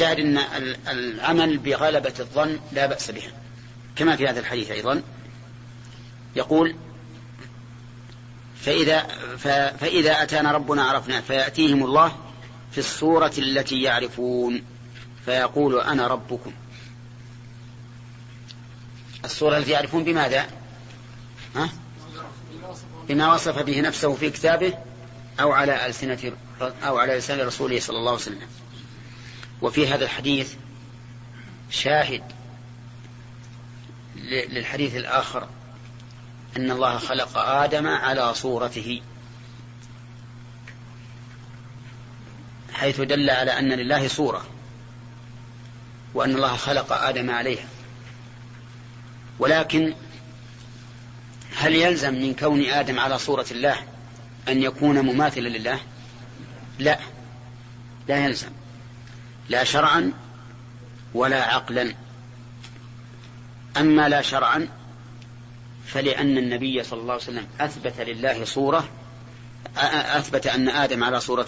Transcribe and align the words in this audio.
الشاهد 0.00 0.20
أن 0.20 0.38
العمل 0.88 1.58
بغلبة 1.58 2.12
الظن 2.20 2.60
لا 2.72 2.86
بأس 2.86 3.10
به. 3.10 3.22
كما 3.96 4.16
في 4.16 4.28
هذا 4.28 4.40
الحديث 4.40 4.70
أيضا. 4.70 5.02
يقول 6.36 6.76
فإذا, 8.60 9.00
فإذا 9.80 10.22
أتانا 10.22 10.52
ربنا 10.52 10.82
عرفنا 10.82 11.20
فيأتيهم 11.20 11.84
الله 11.84 12.16
في 12.72 12.78
الصورة 12.78 13.32
التي 13.38 13.82
يعرفون. 13.82 14.64
فيقول 15.24 15.80
أنا 15.80 16.06
ربكم. 16.06 16.52
الصورة 19.24 19.58
التي 19.58 19.70
يعرفون 19.70 20.04
بماذا؟ 20.04 20.46
ها؟ 21.56 21.68
بما 23.08 23.34
وصف 23.34 23.62
به 23.62 23.80
نفسه 23.80 24.14
في 24.14 24.30
كتابه 24.30 24.74
أو 25.40 25.52
على 25.52 25.86
ألسنة 25.86 26.32
أو 26.60 26.98
على 26.98 27.14
لسان 27.14 27.40
رسوله 27.46 27.80
صلى 27.80 27.96
الله 27.96 28.10
عليه 28.10 28.20
وسلم. 28.20 28.48
وفي 29.62 29.88
هذا 29.88 30.04
الحديث 30.04 30.54
شاهد 31.70 32.22
للحديث 34.16 34.96
الآخر 34.96 35.48
أن 36.56 36.70
الله 36.70 36.98
خلق 36.98 37.38
آدم 37.38 37.86
على 37.86 38.34
صورته 38.34 39.02
حيث 42.72 43.00
دل 43.00 43.30
على 43.30 43.58
أن 43.58 43.72
لله 43.72 44.08
صورة 44.08 44.46
وأن 46.14 46.34
الله 46.34 46.56
خلق 46.56 46.92
آدم 46.92 47.30
عليها. 47.30 47.68
ولكن 49.38 49.94
هل 51.56 51.74
يلزم 51.74 52.14
من 52.14 52.34
كون 52.34 52.64
آدم 52.64 52.98
على 52.98 53.18
صورة 53.18 53.46
الله 53.50 53.76
أن 54.48 54.62
يكون 54.62 55.00
مماثلا 55.00 55.48
لله؟ 55.48 55.80
لا 56.78 56.98
لا 58.08 58.24
يلزم. 58.24 58.59
لا 59.50 59.64
شرعا 59.64 60.12
ولا 61.14 61.44
عقلا. 61.44 61.94
أما 63.76 64.08
لا 64.08 64.22
شرعا 64.22 64.68
فلأن 65.86 66.38
النبي 66.38 66.82
صلى 66.82 67.00
الله 67.00 67.12
عليه 67.12 67.22
وسلم 67.22 67.46
أثبت 67.60 68.00
لله 68.00 68.44
صورة 68.44 68.88
أثبت 69.76 70.46
أن 70.46 70.68
آدم 70.68 71.04
على 71.04 71.20
صورة 71.20 71.46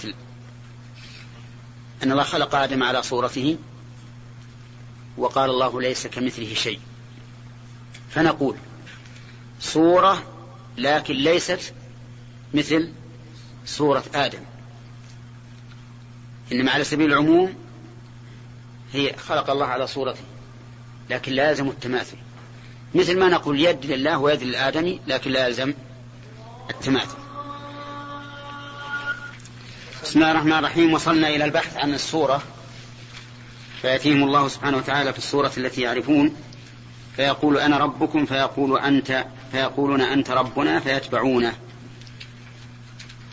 أن 2.03 2.12
الله 2.12 2.22
خلق 2.22 2.55
آدم 2.55 2.83
على 2.83 3.03
صورته 3.03 3.59
وقال 5.16 5.50
الله 5.50 5.81
ليس 5.81 6.06
كمثله 6.06 6.55
شيء. 6.55 6.81
فنقول 8.11 8.56
صورة 9.61 10.22
لكن 10.78 11.14
ليست 11.14 11.75
مثل 12.55 12.92
صورة 13.66 14.05
آدم. 14.14 14.41
إنما 16.53 16.72
على 16.72 16.84
سبيل 16.84 17.12
العموم 17.12 17.61
هي 18.92 19.16
خلق 19.16 19.50
الله 19.50 19.66
على 19.66 19.86
صورته 19.86 20.20
لكن 21.10 21.32
لا 21.32 21.50
يلزم 21.50 21.68
التماثل. 21.68 22.16
مثل 22.94 23.18
ما 23.18 23.28
نقول 23.28 23.60
يد 23.60 23.86
لله 23.86 24.18
ويد 24.18 24.42
للآدمي 24.42 25.00
لكن 25.06 25.30
لا 25.30 25.46
يلزم 25.46 25.74
التماثل. 26.70 27.16
بسم 30.02 30.18
الله 30.18 30.30
الرحمن 30.30 30.52
الرحيم. 30.52 30.94
وصلنا 30.94 31.28
إلى 31.28 31.44
البحث 31.44 31.76
عن 31.76 31.94
الصورة. 31.94 32.42
فيأتيهم 33.82 34.22
الله 34.22 34.48
سبحانه 34.48 34.76
وتعالى 34.76 35.12
في 35.12 35.18
الصورة 35.18 35.52
التي 35.56 35.80
يعرفون. 35.80 36.36
فيقول 37.16 37.58
أنا 37.58 37.78
ربكم 37.78 38.26
فيقول 38.26 38.78
أنت 38.78 39.24
فيقولون 39.52 40.00
أنت 40.00 40.30
ربنا 40.30 40.80
فيتبعونه. 40.80 41.54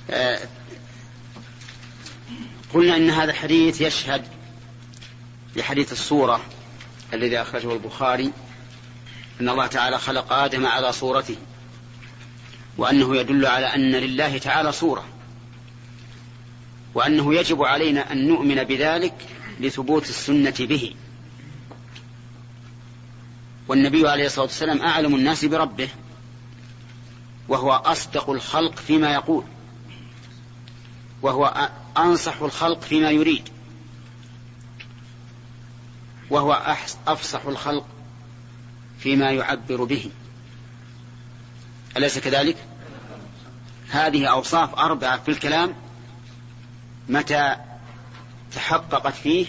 آه، 0.09 0.39
قلنا 2.73 2.95
إن 2.95 3.09
هذا 3.09 3.31
الحديث 3.31 3.81
يشهد 3.81 4.38
لحديث 5.55 5.91
الصورة 5.91 6.41
الذي 7.13 7.41
أخرجه 7.41 7.73
البخاري 7.73 8.31
أن 9.41 9.49
الله 9.49 9.67
تعالى 9.67 9.99
خلق 9.99 10.33
آدم 10.33 10.65
على 10.65 10.93
صورته 10.93 11.35
وأنه 12.77 13.17
يدل 13.17 13.45
على 13.45 13.65
أن 13.65 13.91
لله 13.91 14.37
تعالى 14.37 14.71
صورة 14.71 15.05
وأنه 16.93 17.35
يجب 17.35 17.63
علينا 17.63 18.11
أن 18.11 18.27
نؤمن 18.27 18.63
بذلك 18.63 19.13
لثبوت 19.59 20.09
السنة 20.09 20.55
به. 20.59 20.95
والنبي 23.67 24.09
عليه 24.09 24.25
الصلاة 24.25 24.45
والسلام 24.45 24.81
أعلم 24.81 25.15
الناس 25.15 25.45
بربه 25.45 25.89
وهو 27.47 27.71
أصدق 27.71 28.29
الخلق 28.29 28.75
فيما 28.75 29.13
يقول 29.13 29.43
وهو 31.21 31.69
أنصح 31.97 32.41
الخلق 32.41 32.81
فيما 32.81 33.11
يريد. 33.11 33.49
وهو 36.29 36.75
أفصح 37.07 37.45
الخلق 37.45 37.85
فيما 38.99 39.31
يعبر 39.31 39.83
به. 39.83 40.11
أليس 41.97 42.19
كذلك؟ 42.19 42.57
هذه 43.89 44.25
أوصاف 44.25 44.75
أربعة 44.75 45.23
في 45.23 45.31
الكلام 45.31 45.75
متى 47.09 47.55
تحققت 48.51 49.13
فيه 49.13 49.45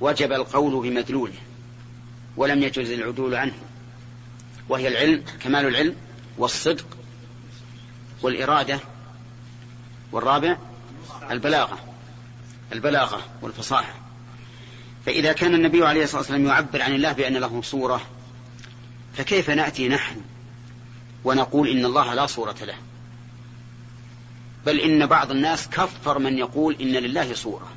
وجب 0.00 0.32
القول 0.32 0.90
بمدلوله 0.90 1.34
ولم 2.36 2.62
يجوز 2.62 2.90
العدول 2.90 3.34
عنه 3.34 3.54
وهي 4.68 4.88
العلم 4.88 5.24
كمال 5.40 5.66
العلم 5.66 5.96
والصدق 6.38 6.86
والإرادة 8.22 8.80
والرابع 10.12 10.56
البلاغة 11.30 11.78
البلاغة 12.72 13.22
والفصاحة. 13.42 14.07
فإذا 15.06 15.32
كان 15.32 15.54
النبي 15.54 15.86
عليه 15.86 16.04
الصلاة 16.04 16.20
والسلام 16.20 16.46
يعبر 16.46 16.82
عن 16.82 16.94
الله 16.94 17.12
بأن 17.12 17.36
له 17.36 17.62
صورة 17.62 18.00
فكيف 19.14 19.50
نأتي 19.50 19.88
نحن 19.88 20.20
ونقول 21.24 21.68
إن 21.68 21.84
الله 21.84 22.14
لا 22.14 22.26
صورة 22.26 22.56
له؟ 22.62 22.74
بل 24.66 24.80
إن 24.80 25.06
بعض 25.06 25.30
الناس 25.30 25.68
كفر 25.68 26.18
من 26.18 26.38
يقول 26.38 26.76
إن 26.80 26.92
لله 26.92 27.34
صورة 27.34 27.68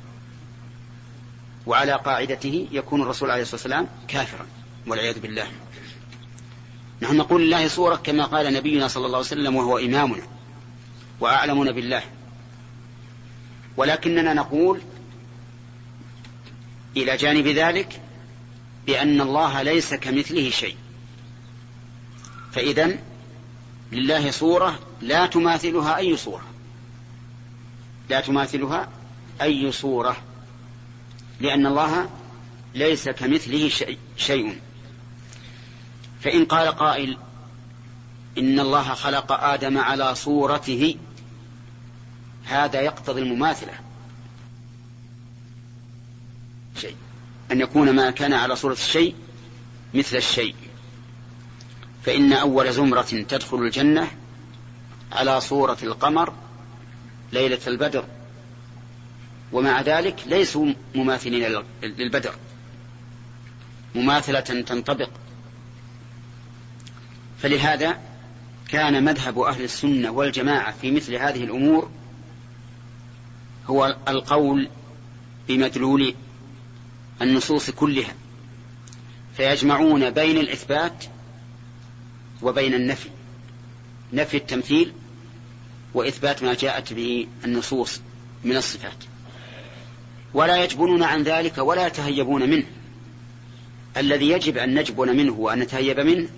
وعلى 1.66 1.92
قاعدته 1.92 2.68
يكون 2.72 3.02
الرسول 3.02 3.30
عليه 3.30 3.42
الصلاة 3.42 3.60
والسلام 3.60 3.88
كافرا 4.08 4.46
والعياذ 4.86 5.20
بالله. 5.20 5.46
نحن 7.02 7.16
نقول 7.16 7.42
لله 7.42 7.68
صورة 7.68 7.96
كما 7.96 8.24
قال 8.24 8.52
نبينا 8.52 8.88
صلى 8.88 9.06
الله 9.06 9.16
عليه 9.18 9.26
وسلم 9.26 9.56
وهو 9.56 9.78
إمامنا 9.78 10.22
وأعلمنا 11.20 11.72
بالله. 11.72 12.02
ولكننا 13.76 14.34
نقول 14.34 14.80
إلى 16.96 17.16
جانب 17.16 17.46
ذلك 17.46 18.00
بأن 18.86 19.20
الله 19.20 19.62
ليس 19.62 19.94
كمثله 19.94 20.50
شيء. 20.50 20.76
فإذا 22.52 22.98
لله 23.92 24.30
صورة 24.30 24.78
لا 25.00 25.26
تماثلها 25.26 25.96
أي 25.96 26.16
صورة. 26.16 26.44
لا 28.10 28.20
تماثلها 28.20 28.88
أي 29.42 29.72
صورة. 29.72 30.16
لأن 31.40 31.66
الله 31.66 32.10
ليس 32.74 33.08
كمثله 33.08 33.68
شيء, 34.16 34.60
فإن 36.20 36.44
قال 36.44 36.68
قائل 36.68 37.18
إن 38.38 38.60
الله 38.60 38.94
خلق 38.94 39.32
آدم 39.32 39.78
على 39.78 40.14
صورته 40.14 40.96
هذا 42.44 42.80
يقتضي 42.80 43.20
المماثلة. 43.20 43.72
شيء. 46.76 46.96
أن 47.52 47.60
يكون 47.60 47.90
ما 47.90 48.10
كان 48.10 48.32
على 48.32 48.56
صورة 48.56 48.72
الشيء 48.72 49.14
مثل 49.94 50.16
الشيء. 50.16 50.54
فإن 52.04 52.32
أول 52.32 52.72
زمرة 52.72 53.02
تدخل 53.02 53.56
الجنة 53.56 54.10
على 55.12 55.40
صورة 55.40 55.78
القمر 55.82 56.34
ليلة 57.32 57.60
البدر. 57.66 58.04
ومع 59.52 59.80
ذلك 59.80 60.16
ليسوا 60.26 60.72
مماثلين 60.94 61.62
للبدر. 61.82 62.34
مماثلة 63.94 64.40
تنطبق. 64.40 65.10
فلهذا 67.38 67.98
كان 68.68 69.04
مذهب 69.04 69.38
أهل 69.38 69.64
السنة 69.64 70.10
والجماعة 70.10 70.72
في 70.72 70.90
مثل 70.90 71.14
هذه 71.14 71.44
الأمور 71.44 71.90
هو 73.66 73.96
القول 74.08 74.68
بمدلول 75.48 76.14
النصوص 77.22 77.70
كلها 77.70 78.14
فيجمعون 79.36 80.10
بين 80.10 80.38
الإثبات 80.38 81.04
وبين 82.42 82.74
النفي 82.74 83.08
نفي 84.12 84.36
التمثيل 84.36 84.92
وإثبات 85.94 86.42
ما 86.42 86.54
جاءت 86.54 86.92
به 86.92 87.26
النصوص 87.44 88.00
من 88.44 88.56
الصفات. 88.56 89.04
ولا 90.34 90.64
يجبنون 90.64 91.02
عن 91.02 91.22
ذلك 91.22 91.58
ولا 91.58 91.86
يتهيبون 91.86 92.50
منه. 92.50 92.66
الذي 93.96 94.28
يجب 94.28 94.58
أن 94.58 94.74
نجبن 94.74 95.16
منه 95.16 95.32
وأن 95.32 95.58
نتهيب 95.58 96.00
منه 96.00 96.28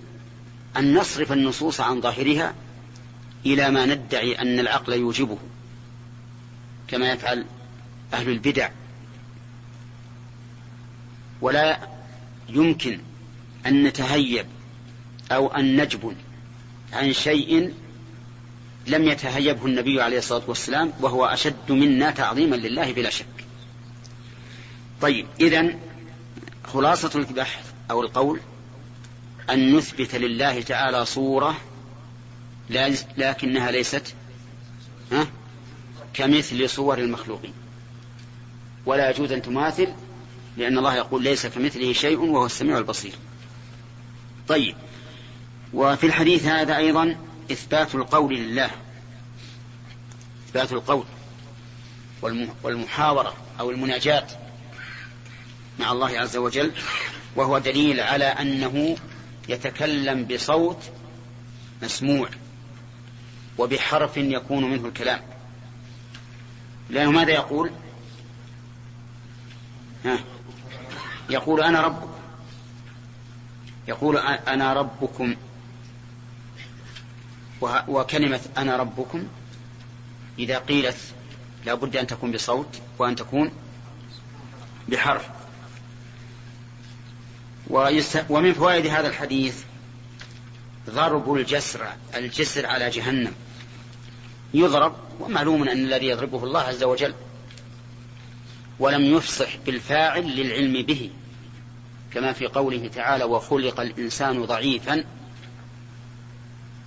أن 0.76 0.94
نصرف 0.94 1.32
النصوص 1.32 1.80
عن 1.80 2.00
ظاهرها 2.00 2.54
إلى 3.46 3.70
ما 3.70 3.86
ندعي 3.86 4.38
أن 4.38 4.60
العقل 4.60 4.92
يوجبه 4.92 5.38
كما 6.88 7.12
يفعل 7.12 7.44
أهل 8.12 8.28
البدع. 8.28 8.70
ولا 11.44 11.78
يمكن 12.48 13.00
أن 13.66 13.82
نتهيب 13.82 14.46
أو 15.32 15.48
أن 15.48 15.80
نجبن 15.80 16.16
عن 16.92 17.12
شيء 17.12 17.74
لم 18.86 19.08
يتهيبه 19.08 19.66
النبي 19.66 20.02
عليه 20.02 20.18
الصلاة 20.18 20.42
والسلام 20.46 20.92
وهو 21.00 21.26
أشد 21.26 21.72
منا 21.72 22.10
تعظيما 22.10 22.56
لله 22.56 22.92
بلا 22.92 23.10
شك. 23.10 23.26
طيب 25.00 25.26
إذا 25.40 25.78
خلاصة 26.64 27.10
البحث 27.14 27.72
أو 27.90 28.02
القول 28.02 28.40
أن 29.50 29.76
نثبت 29.76 30.14
لله 30.14 30.62
تعالى 30.62 31.04
صورة 31.04 31.56
لكنها 33.16 33.70
ليست 33.70 34.14
كمثل 36.14 36.68
صور 36.68 36.98
المخلوقين. 36.98 37.52
ولا 38.86 39.10
يجوز 39.10 39.32
أن 39.32 39.42
تماثل 39.42 39.88
لأن 40.56 40.78
الله 40.78 40.94
يقول 40.94 41.22
ليس 41.22 41.46
كمثله 41.46 41.92
شيء 41.92 42.18
وهو 42.18 42.46
السميع 42.46 42.78
البصير. 42.78 43.12
طيب. 44.48 44.76
وفي 45.74 46.06
الحديث 46.06 46.46
هذا 46.46 46.76
أيضا 46.76 47.16
إثبات 47.52 47.94
القول 47.94 48.34
لله. 48.34 48.70
إثبات 50.48 50.72
القول 50.72 51.04
والمحاورة 52.62 53.34
أو 53.60 53.70
المناجاة 53.70 54.26
مع 55.78 55.92
الله 55.92 56.18
عز 56.18 56.36
وجل 56.36 56.72
وهو 57.36 57.58
دليل 57.58 58.00
على 58.00 58.24
أنه 58.24 58.96
يتكلم 59.48 60.24
بصوت 60.24 60.82
مسموع 61.82 62.28
وبحرف 63.58 64.16
يكون 64.16 64.70
منه 64.70 64.88
الكلام. 64.88 65.20
لأنه 66.90 67.10
ماذا 67.10 67.32
يقول؟ 67.32 67.70
ها؟ 70.04 70.33
يقول 71.30 71.62
أنا 71.62 71.80
ربكم. 71.80 72.10
يقول 73.88 74.18
أنا 74.18 74.72
ربكم. 74.72 75.34
وكلمة 77.88 78.40
أنا 78.56 78.76
ربكم 78.76 79.26
إذا 80.38 80.58
قيلت 80.58 80.96
لا 81.66 81.74
بد 81.74 81.96
أن 81.96 82.06
تكون 82.06 82.32
بصوت 82.32 82.80
وأن 82.98 83.16
تكون 83.16 83.50
بحرف. 84.88 85.28
ومن 88.28 88.52
فوائد 88.52 88.86
هذا 88.86 89.08
الحديث 89.08 89.64
ضرب 90.90 91.34
الجسر 91.34 91.88
الجسر 92.14 92.66
على 92.66 92.90
جهنم. 92.90 93.32
يضرب 94.54 94.96
ومعلوم 95.20 95.68
أن 95.68 95.78
الذي 95.78 96.06
يضربه 96.06 96.44
الله 96.44 96.60
عز 96.60 96.84
وجل 96.84 97.14
ولم 98.78 99.04
يفصح 99.04 99.56
بالفاعل 99.66 100.36
للعلم 100.36 100.86
به 100.86 101.10
كما 102.14 102.32
في 102.32 102.46
قوله 102.46 102.88
تعالى 102.88 103.24
وخلق 103.24 103.80
الإنسان 103.80 104.44
ضعيفا 104.44 105.04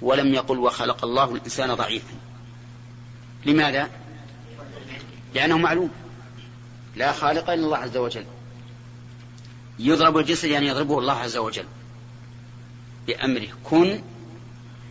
ولم 0.01 0.33
يقل 0.33 0.57
وخلق 0.57 1.05
الله 1.05 1.35
الإنسان 1.35 1.73
ضعيفا 1.73 2.13
لماذا؟ 3.45 3.89
لأنه 5.35 5.57
معلوم. 5.57 5.89
لا 6.95 7.11
خالق 7.11 7.49
إلا 7.49 7.65
الله 7.65 7.77
عز 7.77 7.97
وجل. 7.97 8.25
يضرب 9.79 10.17
الجسر 10.17 10.47
يعني 10.47 10.67
يضربه 10.67 10.99
الله 10.99 11.13
عز 11.13 11.37
وجل 11.37 11.65
بأمره. 13.07 13.47
كن 13.63 14.01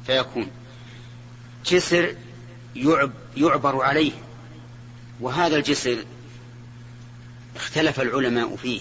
فيكون. 0.07 0.51
جسر 1.67 2.15
يعب 2.77 3.13
يعبر 3.37 3.83
عليه. 3.83 4.13
وهذا 5.21 5.57
الجسر 5.57 6.05
اختلف 7.57 8.01
العلماء 8.01 8.57
فيه. 8.57 8.81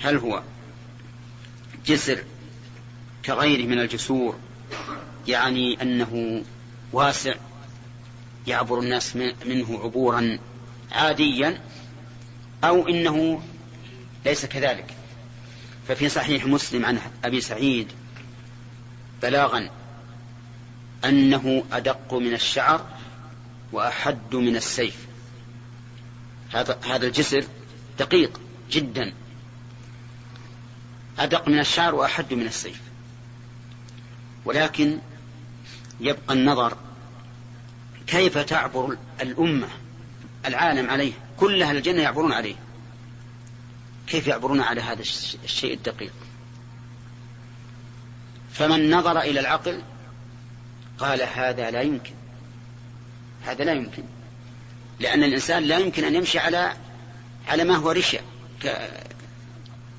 هل 0.00 0.16
هو 0.16 0.42
جسر 1.86 2.24
كغيره 3.24 3.66
من 3.66 3.80
الجسور 3.80 4.36
يعني 5.28 5.82
أنه 5.82 6.44
واسع 6.92 7.34
يعبر 8.46 8.80
الناس 8.80 9.16
منه 9.46 9.80
عبورا 9.82 10.38
عاديا 10.92 11.60
أو 12.64 12.88
إنه 12.88 13.42
ليس 14.26 14.46
كذلك؟ 14.46 14.94
ففي 15.88 16.08
صحيح 16.08 16.46
مسلم 16.46 16.84
عن 16.84 16.98
أبي 17.24 17.40
سعيد 17.40 17.88
بلاغا 19.22 19.70
أنه 21.04 21.64
أدق 21.72 22.14
من 22.14 22.34
الشعر 22.34 22.86
وأحد 23.72 24.34
من 24.34 24.56
السيف. 24.56 25.06
هذا 26.52 26.78
هذا 26.84 27.06
الجسر 27.06 27.44
دقيق 27.98 28.40
جدا. 28.70 29.14
أدق 31.18 31.48
من 31.48 31.58
الشعر 31.58 31.94
وأحد 31.94 32.34
من 32.34 32.46
السيف. 32.46 32.80
ولكن 34.44 34.98
يبقى 36.00 36.34
النظر 36.34 36.76
كيف 38.06 38.38
تعبر 38.38 38.96
الأمة 39.22 39.68
العالم 40.46 40.90
عليه 40.90 41.12
كل 41.36 41.62
أهل 41.62 41.76
الجنة 41.76 42.02
يعبرون 42.02 42.32
عليه. 42.32 42.54
كيف 44.06 44.26
يعبرون 44.26 44.60
على 44.60 44.80
هذا 44.80 45.02
الشيء 45.44 45.74
الدقيق؟ 45.74 46.12
فمن 48.52 48.90
نظر 48.90 49.20
إلى 49.20 49.40
العقل 49.40 49.82
قال 50.98 51.22
هذا 51.22 51.70
لا 51.70 51.80
يمكن. 51.80 52.14
هذا 53.44 53.64
لا 53.64 53.72
يمكن. 53.72 54.02
لأن 55.00 55.24
الإنسان 55.24 55.62
لا 55.62 55.78
يمكن 55.78 56.04
أن 56.04 56.14
يمشي 56.14 56.38
على 56.38 56.76
على 57.48 57.64
ما 57.64 57.76
هو 57.76 57.90
رشا 57.90 58.20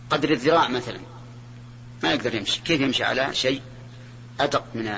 قدر 0.10 0.32
الذراع 0.32 0.68
مثلا. 0.68 1.00
ما 2.04 2.14
يقدر 2.14 2.36
يمشي. 2.36 2.62
كيف 2.62 2.82
يمشي 2.82 3.04
على 3.04 3.34
شيء 3.34 3.62
أدق 4.40 4.66
من 4.76 4.96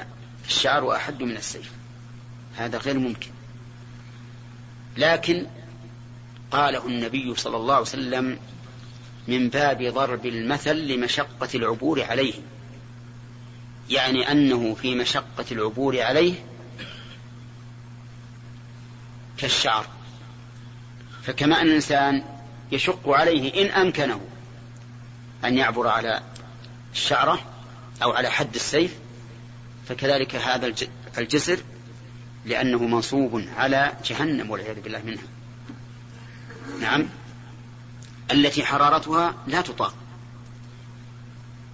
الشعر 0.47 0.83
وأحد 0.83 1.23
من 1.23 1.37
السيف؟ 1.37 1.71
هذا 2.55 2.77
غير 2.77 2.99
ممكن. 2.99 3.29
لكن 4.97 5.47
قاله 6.51 6.87
النبي 6.87 7.35
صلى 7.35 7.57
الله 7.57 7.73
عليه 7.73 7.81
وسلم 7.81 8.39
من 9.27 9.49
باب 9.49 9.83
ضرب 9.83 10.25
المثل 10.25 10.75
لمشقة 10.75 11.49
العبور 11.55 12.03
عليه. 12.03 12.33
يعني 13.89 14.31
أنه 14.31 14.75
في 14.75 14.95
مشقة 14.95 15.45
العبور 15.51 16.01
عليه 16.01 16.33
كالشعر. 19.37 19.85
فكما 21.23 21.61
أن 21.61 21.67
الإنسان 21.67 22.23
يشق 22.71 23.09
عليه 23.09 23.61
إن 23.61 23.71
أمكنه 23.71 24.21
أن 25.45 25.57
يعبر 25.57 25.87
على 25.87 26.21
الشعرة 26.93 27.41
أو 28.03 28.11
على 28.11 28.29
حد 28.29 28.55
السيف 28.55 28.95
فكذلك 29.89 30.35
هذا 30.35 30.73
الجسر 31.17 31.59
لأنه 32.45 32.79
منصوب 32.83 33.45
على 33.57 33.93
جهنم 34.05 34.49
والعياذ 34.49 34.81
بالله 34.81 35.01
منها. 35.05 35.23
نعم. 36.81 37.09
التي 38.31 38.65
حرارتها 38.65 39.35
لا 39.47 39.61
تطاق. 39.61 39.93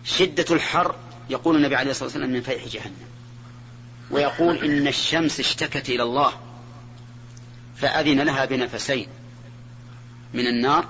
شدة 0.03 0.45
الحر 0.51 0.95
يقول 1.29 1.55
النبي 1.55 1.75
عليه 1.75 1.91
الصلاة 1.91 2.05
والسلام 2.05 2.29
من 2.29 2.41
فيح 2.41 2.67
جهنم 2.67 3.07
ويقول 4.12 4.57
إن 4.57 4.88
الشمس 4.88 5.39
اشتكت 5.39 5.89
إلى 5.89 6.03
الله 6.03 6.33
فأذن 7.75 8.21
لها 8.21 8.45
بنفسين. 8.45 9.07
من 10.34 10.48
النار 10.48 10.88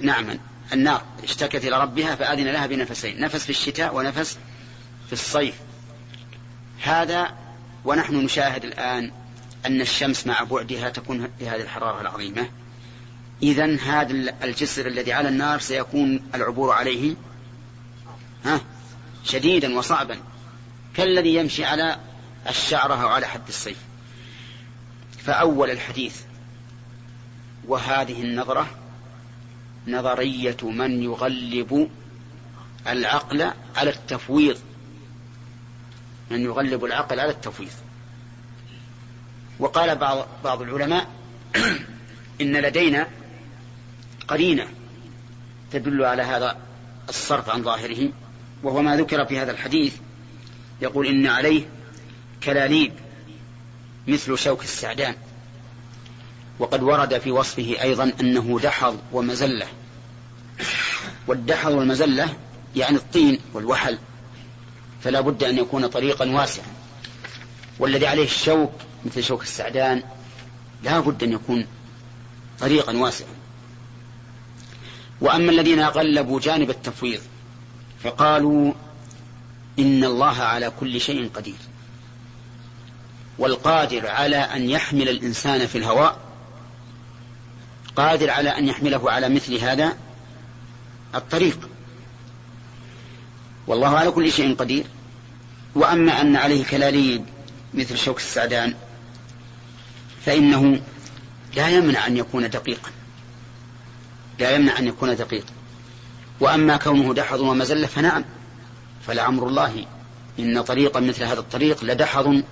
نعم 0.00 0.38
النار 0.72 1.02
اشتكت 1.24 1.64
إلى 1.64 1.80
ربها 1.82 2.14
فأذن 2.14 2.46
لها 2.46 2.66
بنفسين 2.66 3.20
نفس 3.20 3.44
في 3.44 3.50
الشتاء 3.50 3.94
ونفس 3.94 4.38
في 5.06 5.12
الصيف. 5.12 5.54
هذا 6.82 7.34
ونحن 7.84 8.14
نشاهد 8.14 8.64
الآن 8.64 9.12
أن 9.66 9.80
الشمس 9.80 10.26
مع 10.26 10.42
بعدها 10.42 10.88
تكون 10.88 11.28
بهذه 11.40 11.60
الحرارة 11.60 12.00
العظيمة. 12.00 12.48
إذا 13.42 13.76
هذا 13.76 14.12
الجسر 14.44 14.86
الذي 14.86 15.12
على 15.12 15.28
النار 15.28 15.58
سيكون 15.58 16.22
العبور 16.34 16.72
عليه 16.72 17.14
ها 18.44 18.60
شديدا 19.24 19.78
وصعبا 19.78 20.16
كالذي 20.94 21.34
يمشي 21.34 21.64
على 21.64 21.96
الشعرة 22.48 23.02
أو 23.02 23.08
على 23.08 23.26
حد 23.26 23.48
السيف 23.48 23.78
فأول 25.18 25.70
الحديث 25.70 26.20
وهذه 27.68 28.22
النظرة 28.22 28.66
نظرية 29.86 30.56
من 30.62 31.02
يغلب 31.02 31.90
العقل 32.86 33.50
على 33.76 33.90
التفويض. 33.90 34.58
من 36.30 36.44
يغلب 36.44 36.84
العقل 36.84 37.20
على 37.20 37.30
التفويض. 37.30 37.70
وقال 39.58 39.96
بعض 39.96 40.26
بعض 40.44 40.62
العلماء 40.62 41.06
إن 42.40 42.56
لدينا 42.56 43.08
قرينة 44.28 44.68
تدل 45.70 46.04
على 46.04 46.22
هذا 46.22 46.56
الصرف 47.08 47.50
عن 47.50 47.62
ظاهره 47.62 48.12
وهو 48.62 48.82
ما 48.82 48.96
ذكر 48.96 49.24
في 49.24 49.38
هذا 49.38 49.50
الحديث. 49.50 49.96
يقول 50.80 51.06
إن 51.06 51.26
عليه 51.26 51.62
كلاليب 52.42 52.92
مثل 54.08 54.38
شوك 54.38 54.62
السعدان. 54.62 55.14
وقد 56.58 56.82
ورد 56.82 57.18
في 57.18 57.30
وصفه 57.30 57.76
أيضا 57.82 58.12
أنه 58.20 58.60
دحض 58.62 58.98
ومزلة. 59.12 59.66
والدحر 61.26 61.70
والمزلة 61.70 62.36
يعني 62.76 62.96
الطين 62.96 63.40
والوحل 63.54 63.98
فلا 65.02 65.20
بد 65.20 65.44
أن 65.44 65.58
يكون 65.58 65.86
طريقا 65.86 66.30
واسعا. 66.30 66.66
والذي 67.78 68.06
عليه 68.06 68.24
الشوك 68.24 68.72
مثل 69.06 69.22
شوك 69.22 69.42
السعدان 69.42 70.02
لا 70.82 71.00
بد 71.00 71.22
أن 71.22 71.32
يكون 71.32 71.66
طريقا 72.60 72.96
واسعا. 72.96 73.28
وأما 75.20 75.52
الذين 75.52 75.80
غلبوا 75.80 76.40
جانب 76.40 76.70
التفويض 76.70 77.20
فقالوا 78.04 78.72
إن 79.78 80.04
الله 80.04 80.36
على 80.36 80.72
كل 80.80 81.00
شيء 81.00 81.30
قدير. 81.34 81.58
والقادر 83.38 84.06
على 84.06 84.36
أن 84.36 84.70
يحمل 84.70 85.08
الإنسان 85.08 85.66
في 85.66 85.78
الهواء 85.78 86.27
قادر 87.98 88.30
على 88.30 88.58
أن 88.58 88.68
يحمله 88.68 89.10
على 89.10 89.28
مثل 89.28 89.54
هذا 89.54 89.96
الطريق. 91.14 91.68
والله 93.66 93.98
على 93.98 94.10
كل 94.10 94.32
شيء 94.32 94.54
قدير. 94.54 94.86
وأما 95.74 96.20
أن 96.20 96.36
عليه 96.36 96.64
كلاليب 96.64 97.24
مثل 97.74 97.98
شوك 97.98 98.16
السعدان 98.16 98.74
فإنه 100.24 100.80
لا 101.56 101.68
يمنع 101.68 102.06
أن 102.06 102.16
يكون 102.16 102.50
دقيقا. 102.50 102.90
لا 104.38 104.50
يمنع 104.50 104.78
أن 104.78 104.86
يكون 104.86 105.16
دقيقا. 105.16 105.52
وأما 106.40 106.76
كونه 106.76 107.14
دحض 107.14 107.40
ومزلة 107.40 107.86
فنعم. 107.86 108.24
فلعمر 109.06 109.46
الله 109.46 109.86
إن 110.38 110.62
طريقا 110.62 111.00
مثل 111.00 111.24
هذا 111.24 111.40
الطريق 111.40 111.84
لدحض 111.84 112.42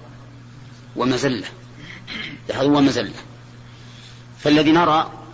ومزلة. 0.96 1.46
دحض 2.48 2.64
ومزلة. 2.64 3.14
فالذي 4.38 4.72
نرى 4.72 5.25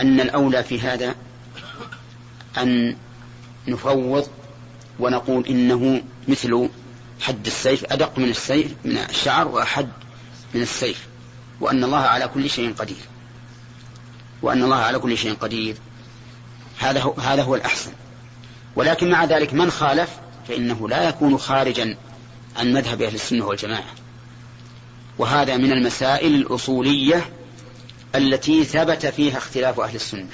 أن 0.00 0.20
الأولى 0.20 0.64
في 0.64 0.80
هذا 0.80 1.14
أن 2.58 2.96
نفوض 3.68 4.28
ونقول 4.98 5.46
إنه 5.46 6.02
مثل 6.28 6.68
حد 7.20 7.46
السيف 7.46 7.84
أدق 7.92 8.18
من 8.18 8.28
السيف 8.28 8.74
من 8.84 8.96
الشعر 8.96 9.48
وأحد 9.48 9.88
من 10.54 10.62
السيف 10.62 11.06
وأن 11.60 11.84
الله 11.84 11.98
على 11.98 12.28
كل 12.28 12.50
شيء 12.50 12.74
قدير. 12.74 12.96
وأن 14.42 14.62
الله 14.62 14.76
على 14.76 14.98
كل 14.98 15.18
شيء 15.18 15.34
قدير. 15.34 15.76
هذا 16.78 17.00
هو 17.00 17.12
هذا 17.12 17.42
هو 17.42 17.54
الأحسن. 17.54 17.90
ولكن 18.76 19.10
مع 19.10 19.24
ذلك 19.24 19.54
من 19.54 19.70
خالف 19.70 20.10
فإنه 20.48 20.88
لا 20.88 21.08
يكون 21.08 21.38
خارجا 21.38 21.96
عن 22.56 22.72
مذهب 22.72 23.02
أهل 23.02 23.14
السنة 23.14 23.46
والجماعة. 23.46 23.94
وهذا 25.18 25.56
من 25.56 25.72
المسائل 25.72 26.34
الأصولية 26.34 27.30
التي 28.14 28.64
ثبت 28.64 29.06
فيها 29.06 29.38
اختلاف 29.38 29.80
أهل 29.80 29.94
السنة. 29.94 30.28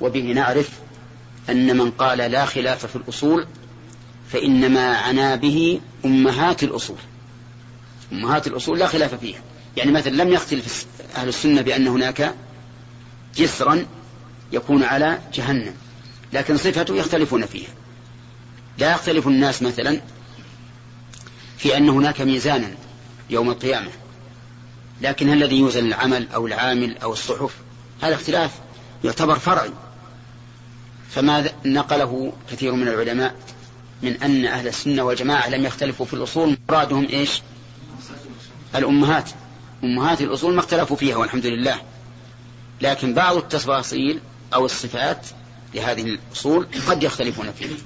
وبه 0.00 0.32
نعرف 0.32 0.70
أن 1.50 1.76
من 1.76 1.90
قال 1.90 2.18
لا 2.18 2.46
خلاف 2.46 2.86
في 2.86 2.96
الأصول 2.96 3.46
فإنما 4.30 4.96
عنا 4.96 5.36
به 5.36 5.80
أمهات 6.04 6.62
الأصول. 6.62 6.98
أمهات 8.12 8.46
الأصول 8.46 8.78
لا 8.78 8.86
خلاف 8.86 9.14
فيها. 9.14 9.40
يعني 9.76 9.92
مثلا 9.92 10.12
لم 10.22 10.28
يختلف 10.28 10.86
أهل 11.16 11.28
السنة 11.28 11.62
بأن 11.62 11.88
هناك 11.88 12.34
جسرا 13.36 13.86
يكون 14.52 14.82
على 14.82 15.18
جهنم 15.34 15.74
لكن 16.32 16.56
صفته 16.56 16.96
يختلفون 16.96 17.46
فيها. 17.46 17.70
لا 18.78 18.92
يختلف 18.92 19.26
الناس 19.26 19.62
مثلا 19.62 20.00
في 21.58 21.76
أن 21.76 21.88
هناك 21.88 22.20
ميزانا 22.20 22.74
يوم 23.30 23.50
القيامة. 23.50 23.90
لكن 25.02 25.32
الذي 25.32 25.58
يوزن 25.58 25.86
العمل 25.86 26.28
أو 26.34 26.46
العامل 26.46 26.98
أو 26.98 27.12
الصحف؟ 27.12 27.54
هذا 28.02 28.14
اختلاف 28.14 28.50
يعتبر 29.04 29.38
فرعي. 29.38 29.70
فما 31.10 31.50
نقله 31.64 32.32
كثير 32.50 32.72
من 32.72 32.88
العلماء 32.88 33.34
من 34.02 34.22
أن 34.22 34.46
أهل 34.46 34.68
السنة 34.68 35.02
والجماعة 35.02 35.48
لم 35.48 35.64
يختلفوا 35.64 36.06
في 36.06 36.14
الأصول 36.14 36.58
مرادهم 36.68 37.08
إيش؟ 37.08 37.42
الأمهات. 38.74 39.30
أمهات 39.84 40.20
الأصول 40.20 40.54
ما 40.54 40.60
اختلفوا 40.60 40.96
فيها 40.96 41.16
والحمد 41.16 41.46
لله. 41.46 41.76
لكن 42.80 43.14
بعض 43.14 43.36
التفاصيل 43.36 44.20
أو 44.54 44.64
الصفات 44.64 45.26
لهذه 45.74 46.02
الأصول 46.02 46.66
قد 46.88 47.02
يختلفون 47.02 47.52
فيها. 47.52 47.76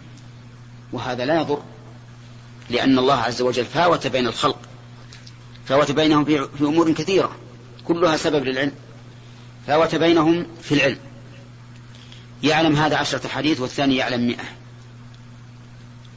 وهذا 0.92 1.25
لا 1.25 1.40
يضر 1.40 1.62
لأن 2.70 2.99
الله 2.99 3.14
عز 3.14 3.42
وجل 3.42 3.64
فاوت 3.64 4.06
بين 4.06 4.26
الخلق. 4.26 4.58
فاوت 5.66 5.90
بينهم 5.90 6.25
في 6.25 6.49
أمور 6.61 6.92
كثيرة 6.92 7.37
كلها 7.85 8.16
سبب 8.16 8.44
للعلم. 8.44 8.73
فاوت 9.66 9.94
بينهم 9.94 10.46
في 10.62 10.75
العلم. 10.75 10.99
يعلم 12.42 12.76
هذا 12.76 12.96
عشرة 12.96 13.28
حديث 13.28 13.61
والثاني 13.61 13.96
يعلم 13.96 14.26
مئة. 14.26 14.44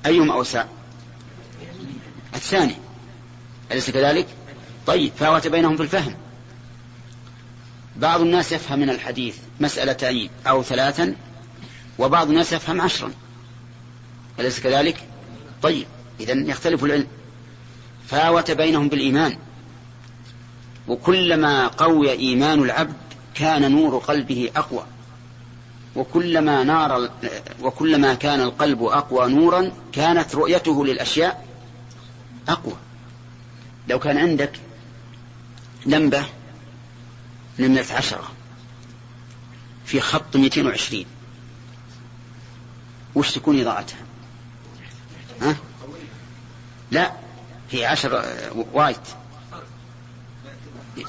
أيهم 0.05 0.31
أوسع؟ 0.31 0.65
الثاني. 2.35 2.75
أليس 3.71 3.89
كذلك؟ 3.89 4.27
طيب 4.87 5.11
فاوت 5.19 5.47
بينهم 5.47 5.77
في 5.77 5.83
الفهم. 5.83 6.15
بعض 7.95 8.21
الناس 8.21 8.51
يفهم 8.51 8.79
من 8.79 8.89
الحديث 8.89 9.37
مسألتين 9.59 10.29
أو 10.47 10.63
ثلاثا 10.63 11.15
وبعض 11.99 12.29
الناس 12.29 12.53
يفهم 12.53 12.81
عشرا. 12.81 13.11
أليس 14.39 14.59
كذلك؟ 14.59 15.03
طيب 15.61 15.87
إذا 16.19 16.33
يختلف 16.33 16.83
العلم. 16.83 17.07
فاوت 18.09 18.51
بينهم 18.51 18.89
بالإيمان. 18.89 19.37
وكلما 20.87 21.67
قوي 21.67 22.11
إيمان 22.11 22.63
العبد 22.63 22.95
كان 23.35 23.71
نور 23.71 23.97
قلبه 23.97 24.51
أقوى. 24.55 24.85
وكلما 25.95 26.63
نار 26.63 27.09
وكلما 27.61 28.13
كان 28.13 28.41
القلب 28.41 28.83
أقوى 28.83 29.33
نورا 29.33 29.71
كانت 29.93 30.35
رؤيته 30.35 30.85
للأشياء 30.85 31.45
أقوى. 32.49 32.75
لو 33.87 33.99
كان 33.99 34.17
عندك 34.17 34.51
لمبة 35.85 36.25
نمرة 37.59 37.85
عشرة 37.91 38.31
في 39.85 39.99
خط 40.01 40.35
220 40.35 41.05
وش 43.15 43.31
تكون 43.31 43.59
إضاءتها؟ 43.59 43.97
ها؟ 45.41 45.55
لا. 46.91 47.11
في 47.71 47.85
عشر 47.85 48.23
وايت 48.73 48.97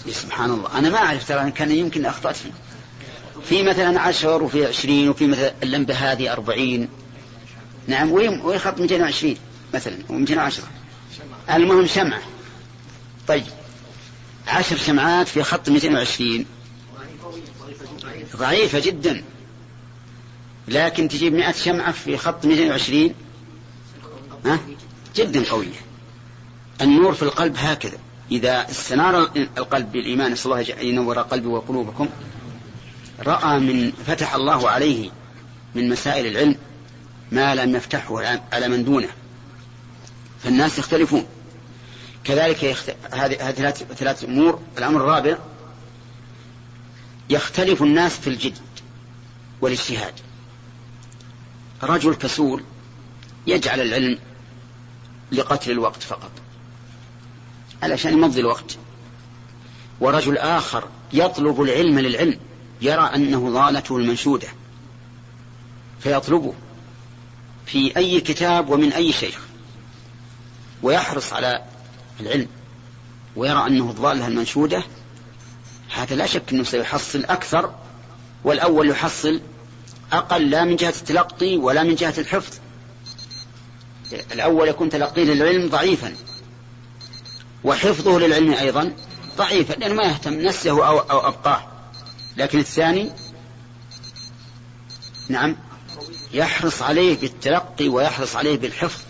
سبحان 0.08 0.50
الله 0.50 0.78
أنا 0.78 0.90
ما 0.90 0.98
أعرف 0.98 1.28
ترى 1.28 1.50
كان 1.50 1.70
يمكن 1.70 2.06
أخطأت 2.06 2.36
فيه. 2.36 2.50
في 3.44 3.62
مثلا 3.62 4.00
عشر 4.00 4.42
وفي 4.42 4.66
عشرين 4.66 5.08
وفي 5.08 5.26
مثلا 5.26 5.54
اللمبة 5.62 5.94
هذه 5.94 6.32
أربعين. 6.32 6.88
نعم 7.86 8.12
وين 8.12 8.58
خط 8.58 8.80
220 8.80 9.36
مثلا 9.74 9.96
و210 10.08 10.60
المهم 11.50 11.86
شمعة 11.86 12.22
طيب. 13.28 13.44
عشر 14.48 14.76
شمعات 14.76 15.28
في 15.28 15.42
خط 15.42 15.68
220 15.68 16.46
ضعيفة 18.36 18.78
جدا. 18.78 19.24
لكن 20.68 21.08
تجيب 21.08 21.32
100 21.32 21.52
شمعة 21.52 21.92
في 21.92 22.16
خط 22.16 22.46
220 22.46 23.14
ها؟ 24.44 24.58
جدا 25.16 25.44
قوية. 25.50 25.89
النور 26.82 27.14
في 27.14 27.22
القلب 27.22 27.56
هكذا. 27.56 27.98
إذا 28.30 28.70
استنار 28.70 29.30
القلب 29.58 29.92
بالإيمان 29.92 30.32
نسأل 30.32 30.52
الله 30.52 30.74
ينور 30.80 31.18
قلبي 31.18 31.46
وقلوبكم. 31.46 32.08
رأى 33.20 33.58
من 33.58 33.92
فتح 34.06 34.34
الله 34.34 34.70
عليه 34.70 35.10
من 35.74 35.88
مسائل 35.88 36.26
العلم 36.26 36.56
ما 37.32 37.54
لم 37.54 37.76
يفتحه 37.76 38.40
على 38.52 38.68
من 38.68 38.84
دونه. 38.84 39.08
فالناس 40.44 40.78
يختلفون. 40.78 41.26
كذلك 42.24 42.62
يخت... 42.62 42.94
هذه 43.12 43.34
ثلاث 43.34 43.82
ثلاث 43.82 44.24
أمور. 44.24 44.60
الأمر 44.78 45.00
الرابع 45.00 45.38
يختلف 47.30 47.82
الناس 47.82 48.18
في 48.18 48.26
الجد 48.26 48.58
والاجتهاد. 49.60 50.14
رجل 51.82 52.14
كسول 52.14 52.64
يجعل 53.46 53.80
العلم 53.80 54.18
لقتل 55.32 55.70
الوقت 55.70 56.02
فقط. 56.02 56.30
علشان 57.82 58.12
يمضي 58.12 58.40
الوقت. 58.40 58.78
ورجل 60.00 60.38
آخر 60.38 60.84
يطلب 61.12 61.62
العلم 61.62 61.98
للعلم 61.98 62.38
يرى 62.82 63.10
أنه 63.14 63.50
ضالته 63.50 63.96
المنشودة. 63.96 64.48
فيطلبه 66.00 66.54
في 67.66 67.96
أي 67.96 68.20
كتاب 68.20 68.70
ومن 68.70 68.92
أي 68.92 69.12
شيخ. 69.12 69.38
ويحرص 70.82 71.32
على 71.32 71.64
العلم 72.20 72.48
ويرى 73.36 73.66
أنه 73.66 73.90
الضالة 73.90 74.26
المنشودة. 74.26 74.84
هذا 75.94 76.16
لا 76.16 76.26
شك 76.26 76.42
أنه 76.52 76.64
سيحصل 76.64 77.24
أكثر 77.24 77.74
والأول 78.44 78.90
يحصل 78.90 79.40
أقل 80.12 80.50
لا 80.50 80.64
من 80.64 80.76
جهة 80.76 80.94
التلقي 81.00 81.56
ولا 81.56 81.82
من 81.82 81.94
جهة 81.94 82.14
الحفظ. 82.18 82.58
الأول 84.32 84.68
يكون 84.68 84.88
تلقيه 84.88 85.24
للعلم 85.24 85.68
ضعيفا. 85.68 86.14
وحفظه 87.64 88.18
للعلم 88.18 88.52
أيضا 88.52 88.92
ضعيفا 89.36 89.72
لأنه 89.72 89.94
ما 89.94 90.02
يهتم 90.02 90.34
نسه 90.34 90.70
أو, 90.70 90.98
أو 90.98 91.28
أبقاه. 91.28 91.66
لكن 92.36 92.58
الثاني 92.58 93.10
نعم 95.28 95.56
يحرص 96.32 96.82
عليه 96.82 97.20
بالتلقي 97.20 97.88
ويحرص 97.88 98.36
عليه 98.36 98.58
بالحفظ 98.58 99.02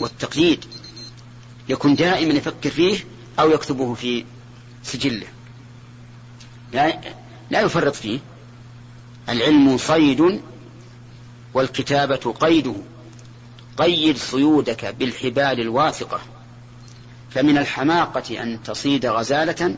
والتقييد. 0.00 0.64
يكون 1.68 1.94
دائما 1.94 2.34
يفكر 2.34 2.70
فيه 2.70 3.04
أو 3.38 3.50
يكتبه 3.50 3.94
في 3.94 4.24
سجله. 4.82 5.26
لا, 6.72 7.00
لا 7.50 7.60
يفرط 7.60 7.94
فيه. 7.94 8.20
العلم 9.28 9.78
صيد 9.78 10.40
والكتابة 11.54 12.34
قيده. 12.40 12.74
قيد 13.76 14.16
صيودك 14.16 14.84
بالحبال 14.84 15.60
الواثقة. 15.60 16.20
فمن 17.30 17.58
الحماقة 17.58 18.42
أن 18.42 18.62
تصيد 18.62 19.06
غزالة 19.06 19.76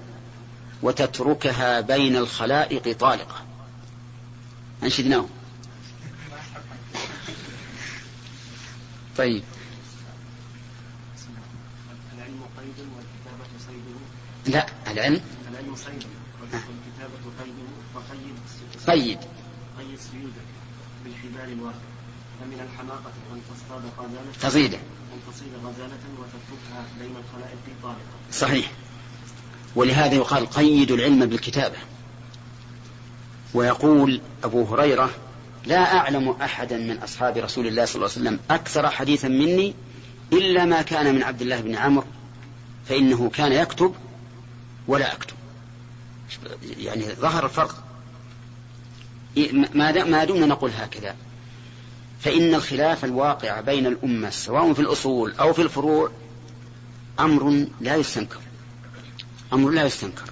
وتتركها 0.82 1.80
بين 1.80 2.16
الخلائق 2.16 2.99
طالقة. 2.99 3.44
أنشدناه. 4.82 5.26
طيب. 9.16 9.42
العلم 12.16 12.40
قيد 12.59 12.78
والكتابة 12.78 13.44
صيده 13.66 14.56
لا 14.56 14.66
العلم؟ 14.92 15.21
العلم 15.50 15.76
صيد 15.76 16.06
والكتابة 16.42 17.12
وقيد 17.26 17.62
قيد 18.87 19.18
قيد 19.78 19.99
سيودك 19.99 20.49
بالحبال 21.04 21.52
الواثقة 21.52 21.92
فمن 22.40 22.68
الحماقة 22.73 23.12
أن 23.32 23.40
تصطاد 23.50 23.82
غزالة 23.99 24.49
تصيده. 24.49 24.78
أن 25.32 25.38
تصيد 25.38 25.52
غزالة 25.64 25.98
وتتركها 26.18 26.84
بين 27.00 27.16
الخلائق 27.16 27.58
طالقة 27.82 27.96
صحيح. 28.32 28.70
ولهذا 29.76 30.14
يقال 30.14 30.46
قيد 30.46 30.90
العلم 30.90 31.26
بالكتابة. 31.26 31.76
ويقول 33.54 34.20
أبو 34.44 34.64
هريرة 34.64 35.10
لا 35.66 35.96
أعلم 35.96 36.28
أحدا 36.30 36.78
من 36.78 36.98
أصحاب 36.98 37.36
رسول 37.36 37.66
الله 37.66 37.84
صلى 37.84 37.94
الله 37.94 38.10
عليه 38.16 38.20
وسلم 38.20 38.40
أكثر 38.50 38.90
حديثا 38.90 39.28
مني 39.28 39.74
إلا 40.32 40.64
ما 40.64 40.82
كان 40.82 41.14
من 41.14 41.22
عبد 41.22 41.42
الله 41.42 41.60
بن 41.60 41.74
عمرو 41.74 42.06
فإنه 42.88 43.30
كان 43.30 43.52
يكتب 43.52 43.94
ولا 44.88 45.12
أكتب. 45.12 45.36
يعني 46.78 47.04
ظهر 47.04 47.44
الفرق. 47.44 47.84
ما 49.74 49.90
دمنا 50.24 50.46
نقول 50.46 50.70
هكذا. 50.70 51.16
فإن 52.23 52.55
الخلاف 52.55 53.05
الواقع 53.05 53.61
بين 53.61 53.87
الأمة 53.87 54.31
سواء 54.31 54.73
في 54.73 54.81
الأصول 54.81 55.35
أو 55.41 55.52
في 55.52 55.62
الفروع 55.62 56.11
أمر 57.21 57.67
لا 57.81 57.97
يستنكر. 57.97 58.41
أمر 59.52 59.71
لا 59.71 59.85
يستنكر. 59.85 60.31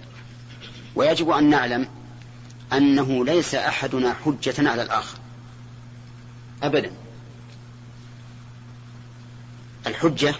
ويجب 0.95 1.31
أن 1.31 1.51
نعلم 1.51 1.89
أنه 2.73 3.25
ليس 3.25 3.55
أحدنا 3.55 4.15
حجة 4.25 4.71
على 4.71 4.83
الآخر. 4.83 5.19
أبدا. 6.63 6.93
الحجة 9.87 10.35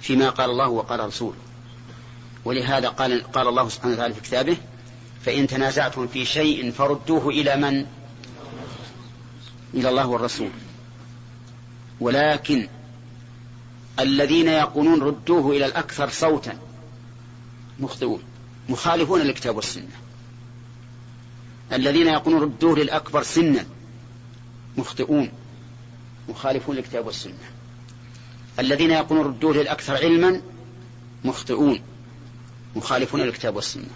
فيما 0.00 0.30
قال 0.30 0.50
الله 0.50 0.68
وقال 0.68 1.00
رسوله 1.00 1.38
ولهذا 2.44 2.88
قال 2.88 3.32
قال 3.32 3.48
الله 3.48 3.68
سبحانه 3.68 3.94
وتعالى 3.94 4.14
في 4.14 4.20
كتابه 4.20 4.56
فإن 5.24 5.46
تنازعتم 5.46 6.06
في 6.06 6.24
شيء 6.24 6.70
فردوه 6.70 7.28
إلى 7.28 7.56
من؟ 7.56 7.86
إلى 9.74 9.88
الله 9.88 10.06
والرسول. 10.06 10.50
ولكن 12.00 12.68
الذين 14.00 14.48
يقولون 14.48 15.02
ردوه 15.02 15.56
إلى 15.56 15.66
الأكثر 15.66 16.08
صوتا 16.08 16.58
مخطئون 17.80 18.22
مخالفون 18.68 19.20
للكتاب 19.20 19.56
والسنة. 19.56 19.96
الذين 21.72 22.06
يقولون 22.06 22.42
ردوه 22.42 22.76
للأكبر 22.76 23.22
سنا 23.22 23.66
مخطئون 24.76 25.32
مخالفون 26.28 26.76
للكتاب 26.76 27.06
والسنة. 27.06 27.50
الذين 28.58 28.90
يقولون 28.90 29.26
ردوه 29.26 29.54
للأكثر 29.54 29.96
علما 29.96 30.40
مخطئون 31.24 31.80
مخالفون 32.76 33.20
للكتاب 33.20 33.56
والسنة. 33.56 33.90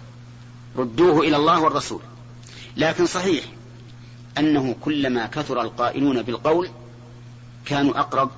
ردوه 0.77 1.19
إلى 1.19 1.37
الله 1.37 1.59
والرسول. 1.59 2.01
لكن 2.77 3.05
صحيح 3.05 3.43
أنه 4.37 4.75
كلما 4.81 5.25
كثر 5.25 5.61
القائلون 5.61 6.21
بالقول 6.21 6.69
كانوا 7.65 7.99
أقرب 7.99 8.31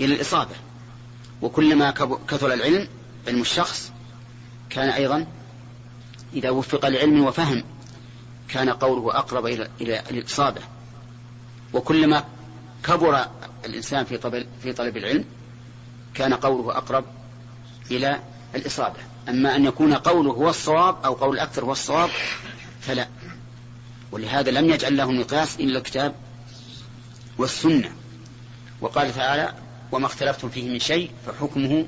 إلى 0.00 0.14
الإصابة. 0.14 0.54
وكلما 1.42 1.90
كثر 2.28 2.52
العلم 2.52 2.88
علم 3.28 3.40
الشخص 3.40 3.92
كان 4.70 4.88
أيضا 4.88 5.26
إذا 6.34 6.50
وفق 6.50 6.88
لعلم 6.88 7.24
وفهم 7.24 7.64
كان 8.48 8.70
قوله 8.70 9.18
أقرب 9.18 9.46
إلى 9.80 10.02
الإصابة. 10.10 10.60
وكلما 11.72 12.24
كبر 12.84 13.26
الإنسان 13.64 14.04
في 14.04 14.16
طلب 14.16 14.46
في 14.62 14.72
طلب 14.72 14.96
العلم 14.96 15.24
كان 16.14 16.34
قوله 16.34 16.76
أقرب 16.76 17.04
إلى 17.90 18.20
الإصابة. 18.54 18.98
أما 19.28 19.56
أن 19.56 19.64
يكون 19.64 19.94
قوله 19.94 20.30
هو 20.32 20.48
الصواب 20.48 20.96
أو 21.04 21.14
قول 21.14 21.34
الأكثر 21.34 21.64
هو 21.64 21.72
الصواب 21.72 22.10
فلا. 22.80 23.08
ولهذا 24.12 24.50
لم 24.50 24.70
يجعل 24.70 24.96
له 24.96 25.10
مقياس 25.10 25.60
إلا 25.60 25.78
الكتاب 25.78 26.14
والسنة. 27.38 27.92
وقال 28.80 29.14
تعالى 29.14 29.54
وما 29.92 30.06
اختلفتم 30.06 30.48
فيه 30.48 30.68
من 30.68 30.78
شيء 30.78 31.10
فحكمه 31.26 31.86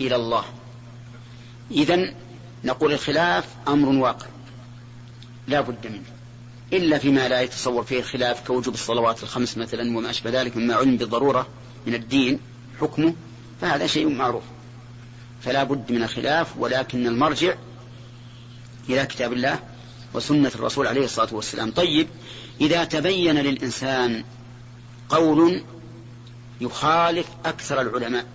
إلى 0.00 0.16
الله. 0.16 0.44
إذا 1.70 2.14
نقول 2.64 2.92
الخلاف 2.92 3.44
أمر 3.68 3.88
واقع 3.88 4.26
لا 5.48 5.60
بد 5.60 5.86
منه. 5.86 6.04
إلا 6.72 6.98
فيما 6.98 7.28
لا 7.28 7.40
يتصور 7.40 7.84
فيه 7.84 7.98
الخلاف 7.98 8.46
كوجوب 8.46 8.74
الصلوات 8.74 9.22
الخمس 9.22 9.58
مثلا 9.58 9.98
وما 9.98 10.10
أشبه 10.10 10.30
ذلك 10.30 10.56
مما 10.56 10.74
علم 10.74 10.96
بالضرورة 10.96 11.46
من 11.86 11.94
الدين 11.94 12.40
حكمه 12.80 13.14
فهذا 13.60 13.86
شيء 13.86 14.08
معروف. 14.08 14.42
فلا 15.42 15.64
بد 15.64 15.92
من 15.92 16.02
الخلاف 16.02 16.56
ولكن 16.58 17.06
المرجع 17.06 17.54
إلى 18.88 19.06
كتاب 19.06 19.32
الله 19.32 19.58
وسنة 20.14 20.52
الرسول 20.54 20.86
عليه 20.86 21.04
الصلاة 21.04 21.34
والسلام 21.34 21.70
طيب 21.70 22.08
إذا 22.60 22.84
تبين 22.84 23.38
للإنسان 23.38 24.24
قول 25.08 25.64
يخالف 26.60 27.26
أكثر 27.44 27.80
العلماء 27.80 28.26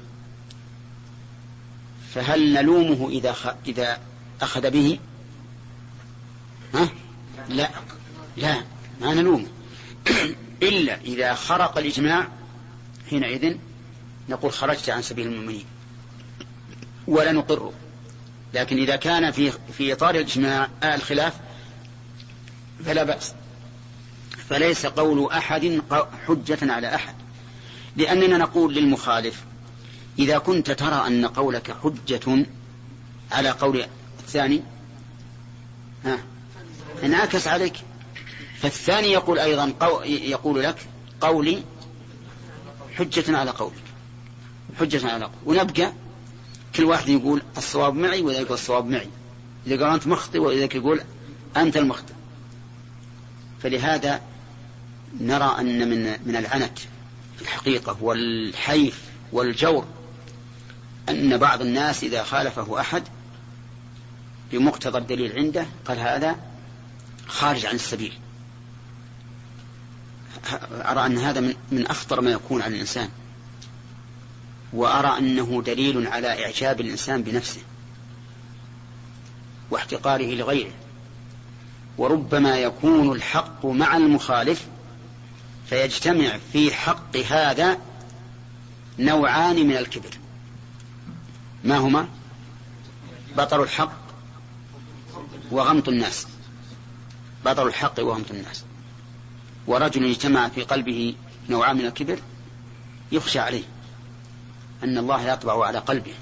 فهل 2.13 2.53
نلومه 2.53 3.09
إذا 3.09 3.31
خ... 3.31 3.47
إذا 3.67 3.99
أخذ 4.41 4.69
به؟ 4.69 4.99
ها؟ 6.73 6.89
لا 7.49 7.69
لا 8.37 8.63
ما 9.01 9.13
نلومه 9.13 9.47
إلا 10.63 11.01
إذا 11.01 11.33
خرق 11.33 11.77
الإجماع 11.77 12.27
حينئذ 13.09 13.55
نقول 14.29 14.51
خرجت 14.51 14.89
عن 14.89 15.01
سبيل 15.01 15.27
المؤمنين 15.27 15.65
ولا 17.07 17.31
نقره 17.31 17.73
لكن 18.53 18.77
إذا 18.77 18.95
كان 18.95 19.31
في 19.31 19.51
في 19.77 19.93
إطار 19.93 20.15
الإجماع 20.15 20.69
الخلاف 20.83 21.33
فلا 22.85 23.03
بأس. 23.03 23.33
فليس 24.49 24.85
قول 24.85 25.31
أحد 25.31 25.81
حجة 26.27 26.73
على 26.73 26.95
أحد. 26.95 27.15
لأننا 27.95 28.37
نقول 28.37 28.73
للمخالف 28.73 29.43
إذا 30.19 30.37
كنت 30.37 30.71
ترى 30.71 31.07
أن 31.07 31.25
قولك 31.25 31.75
حجة 31.83 32.45
على 33.31 33.49
قول 33.49 33.85
الثاني 34.19 34.63
ها 36.05 36.19
انعكس 37.03 37.47
عليك. 37.47 37.73
فالثاني 38.61 39.07
يقول 39.07 39.39
أيضا 39.39 39.73
قو 39.79 40.01
يقول 40.03 40.63
لك 40.63 40.87
قولي 41.21 41.63
حجة 42.95 43.37
على 43.37 43.51
قولك. 43.51 43.73
حجة 44.79 45.11
على 45.11 45.25
قولك. 45.25 45.37
ونبقى 45.45 45.93
كل 46.75 46.83
واحد 46.83 47.09
يقول 47.09 47.41
الصواب 47.57 47.95
معي 47.95 48.19
يقول 48.19 48.53
الصواب 48.53 48.85
معي. 48.85 49.09
إذا 49.67 49.85
قال 49.85 49.93
أنت 49.93 50.07
مخطئ 50.07 50.39
وإذا 50.39 50.63
يقول 50.75 51.01
أنت 51.57 51.77
المخطئ. 51.77 52.13
فلهذا 53.63 54.21
نرى 55.19 55.55
أن 55.59 55.89
من 55.89 56.17
من 56.25 56.35
العنت 56.35 56.79
في 57.35 57.41
الحقيقة 57.41 57.97
والحيف 58.01 59.03
والجور 59.31 59.85
أن 61.09 61.37
بعض 61.37 61.61
الناس 61.61 62.03
إذا 62.03 62.23
خالفه 62.23 62.79
أحد 62.79 63.03
بمقتضى 64.51 64.97
الدليل 64.97 65.31
عنده 65.31 65.65
قال 65.85 65.99
هذا 65.99 66.35
خارج 67.27 67.65
عن 67.65 67.75
السبيل. 67.75 68.13
أرى 70.71 71.05
أن 71.05 71.17
هذا 71.17 71.39
من, 71.39 71.53
من 71.71 71.87
أخطر 71.87 72.21
ما 72.21 72.31
يكون 72.31 72.61
على 72.61 72.75
الإنسان. 72.75 73.09
وأرى 74.73 75.17
أنه 75.17 75.63
دليل 75.65 76.07
على 76.07 76.45
إعجاب 76.45 76.81
الإنسان 76.81 77.23
بنفسه 77.23 77.61
واحتقاره 79.71 80.35
لغيره. 80.35 80.71
وربما 81.99 82.57
يكون 82.57 83.11
الحق 83.11 83.65
مع 83.65 83.97
المخالف 83.97 84.67
فيجتمع 85.69 86.39
في 86.53 86.73
حق 86.73 87.17
هذا 87.17 87.77
نوعان 88.99 89.67
من 89.67 89.77
الكبر. 89.77 90.17
ما 91.63 91.77
هما؟ 91.77 92.07
بطر 93.37 93.63
الحق 93.63 93.91
وغمط 95.51 95.89
الناس. 95.89 96.27
بطر 97.45 97.67
الحق 97.67 97.99
وغمط 97.99 98.31
الناس. 98.31 98.63
ورجل 99.67 100.09
اجتمع 100.09 100.47
في 100.47 100.63
قلبه 100.63 101.15
نوعان 101.49 101.77
من 101.77 101.85
الكبر 101.85 102.19
يخشى 103.11 103.39
عليه 103.39 103.63
أن 104.83 104.97
الله 104.97 105.33
يطبع 105.33 105.65
على 105.65 105.79
قلبه 105.79 106.13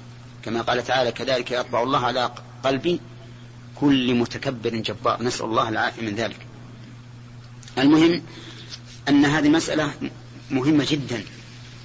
كما 0.42 0.62
قال 0.62 0.84
تعالى 0.84 1.12
كذلك 1.12 1.50
يطبع 1.50 1.82
الله 1.82 2.06
على 2.06 2.30
قلب 2.64 3.00
كل 3.80 4.14
متكبر 4.14 4.70
جبار. 4.70 5.22
نسأل 5.22 5.46
الله 5.46 5.68
العافية 5.68 6.02
من 6.02 6.14
ذلك. 6.14 6.46
المهم 7.78 8.22
أن 9.08 9.24
هذه 9.24 9.48
مسألة 9.48 9.92
مهمة 10.50 10.86
جدا 10.90 11.24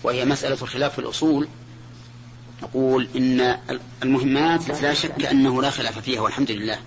وهي 0.04 0.26
مسألة 0.26 0.58
الخلاف 0.62 0.94
في 0.94 1.00
الأصول. 1.00 1.48
نقول 2.64 3.08
إن 3.16 3.58
المهمات 4.04 4.82
لا 4.82 4.94
شك 4.94 5.26
أنه 5.26 5.62
لا 5.62 5.70
خلاف 5.70 6.00
فيها 6.00 6.22
والحمد 6.22 6.52
لله. 6.52 6.80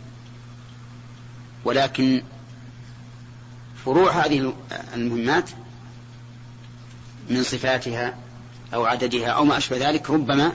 ولكن 1.64 2.22
فروع 3.84 4.26
هذه 4.26 4.54
المهمات 4.94 5.50
من 7.30 7.42
صفاتها 7.42 8.18
أو 8.74 8.86
عددها 8.86 9.28
أو 9.28 9.44
ما 9.44 9.56
أشبه 9.56 9.90
ذلك 9.90 10.10
ربما 10.10 10.52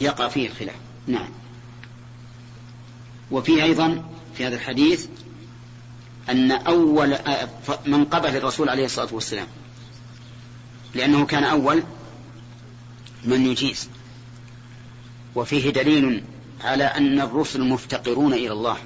يقع 0.00 0.28
فيه 0.28 0.48
الخلاف. 0.48 0.74
نعم. 1.06 1.28
وفيه 3.30 3.62
أيضا 3.62 4.04
في 4.34 4.46
هذا 4.46 4.54
الحديث 4.56 5.06
أن 6.30 6.52
أول 6.52 7.16
من 7.86 8.04
قبل 8.04 8.36
الرسول 8.36 8.68
عليه 8.68 8.84
الصلاة 8.84 9.08
والسلام 9.12 9.46
لأنه 10.94 11.26
كان 11.26 11.44
أول 11.44 11.82
من 13.24 13.46
يجيز. 13.46 13.88
وفيه 15.34 15.70
دليل 15.70 16.24
على 16.64 16.84
أن 16.84 17.20
الرسل 17.20 17.64
مفتقرون 17.64 18.32
إلى 18.32 18.52
الله 18.52 18.76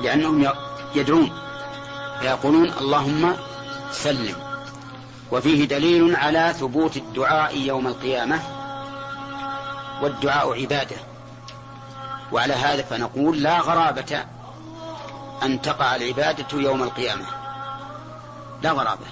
لأنهم 0.00 0.52
يدعون 0.94 1.32
فيقولون 2.20 2.70
اللهم 2.72 3.36
سلم. 3.92 4.34
وفيه 5.32 5.64
دليل 5.64 6.16
على 6.16 6.54
ثبوت 6.58 6.96
الدعاء 6.96 7.58
يوم 7.58 7.86
القيامة 7.86 8.40
والدعاء 10.02 10.60
عبادة. 10.60 11.09
وعلى 12.32 12.54
هذا 12.54 12.82
فنقول 12.82 13.42
لا 13.42 13.60
غرابة 13.60 14.24
أن 15.42 15.62
تقع 15.62 15.96
العبادة 15.96 16.46
يوم 16.52 16.82
القيامة. 16.82 17.24
لا 18.62 18.70
غرابة. 18.70 19.06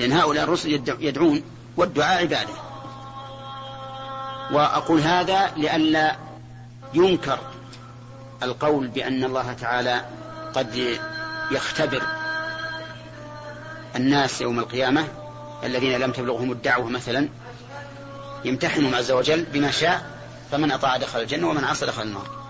لأن 0.00 0.12
هؤلاء 0.12 0.44
الرسل 0.44 0.72
يدعون 1.00 1.42
والدعاء 1.76 2.20
عبادة. 2.20 2.54
وأقول 4.50 5.00
هذا 5.00 5.52
لئلا 5.56 6.16
ينكر 6.94 7.38
القول 8.42 8.88
بأن 8.88 9.24
الله 9.24 9.52
تعالى 9.52 10.04
قد 10.54 10.98
يختبر 11.50 12.02
الناس 13.96 14.40
يوم 14.40 14.58
القيامة 14.58 15.04
الذين 15.64 15.98
لم 15.98 16.12
تبلغهم 16.12 16.52
الدعوة 16.52 16.88
مثلا 16.88 17.28
يمتحنهم 18.44 18.94
عز 18.94 19.10
وجل 19.10 19.44
بما 19.44 19.70
شاء 19.70 20.15
فمن 20.50 20.72
أطاع 20.72 20.96
دخل 20.96 21.20
الجنة 21.20 21.48
ومن 21.48 21.64
عصى 21.64 21.86
دخل 21.86 22.02
النار. 22.02 22.46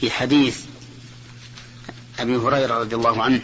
في 0.00 0.10
حديث 0.10 0.60
أبي 2.20 2.36
هريرة 2.36 2.78
رضي 2.78 2.96
الله 2.96 3.22
عنه 3.22 3.40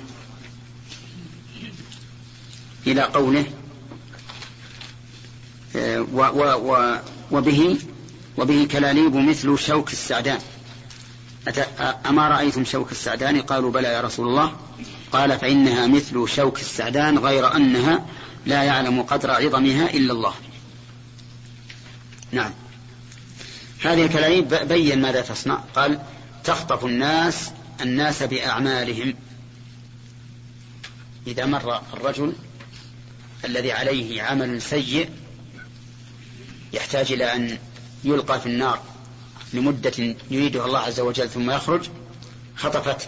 إلى 2.86 3.02
قوله 3.02 3.44
آه، 5.76 6.00
و 6.00 6.20
و 6.20 6.72
و 6.72 6.98
وبه 7.30 7.78
وبه 8.36 8.68
كلاليب 8.70 9.16
مثل 9.16 9.58
شوك 9.58 9.92
السعدان. 9.92 10.38
أما 12.06 12.28
رأيتم 12.28 12.64
شوك 12.64 12.92
السعدان؟ 12.92 13.42
قالوا 13.42 13.70
بلى 13.70 13.88
يا 13.88 14.00
رسول 14.00 14.28
الله. 14.28 14.56
قال 15.12 15.38
فإنها 15.38 15.86
مثل 15.86 16.28
شوك 16.28 16.60
السعدان 16.60 17.18
غير 17.18 17.56
أنها 17.56 18.06
لا 18.46 18.62
يعلم 18.62 19.02
قدر 19.02 19.30
عظمها 19.30 19.90
إلا 19.90 20.12
الله. 20.12 20.34
نعم. 22.36 22.52
هذه 23.82 24.04
الكلاليب 24.04 24.54
بين 24.54 25.02
ماذا 25.02 25.20
تصنع؟ 25.20 25.54
قال 25.74 26.00
تخطف 26.44 26.84
الناس 26.84 27.50
الناس 27.80 28.22
بأعمالهم. 28.22 29.14
إذا 31.26 31.46
مر 31.46 31.80
الرجل 31.92 32.32
الذي 33.44 33.72
عليه 33.72 34.22
عمل 34.22 34.62
سيء 34.62 35.10
يحتاج 36.72 37.12
إلى 37.12 37.34
أن 37.34 37.58
يلقى 38.04 38.40
في 38.40 38.46
النار 38.46 38.82
لمدة 39.52 40.16
يريدها 40.30 40.66
الله 40.66 40.78
عز 40.78 41.00
وجل 41.00 41.28
ثم 41.28 41.50
يخرج 41.50 41.88
خطفته. 42.56 43.06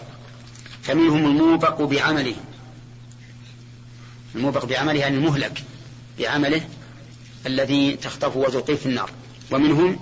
فمنهم 0.83 1.25
الموبق 1.25 1.81
بعمله. 1.81 2.35
الموبق 4.35 4.65
بعمله 4.65 4.99
يعني 4.99 5.17
المهلك 5.17 5.63
بعمله 6.19 6.61
الذي 7.45 7.95
تخطفه 7.95 8.39
وتلقيه 8.39 8.75
في 8.75 8.85
النار. 8.85 9.11
ومنهم 9.51 9.99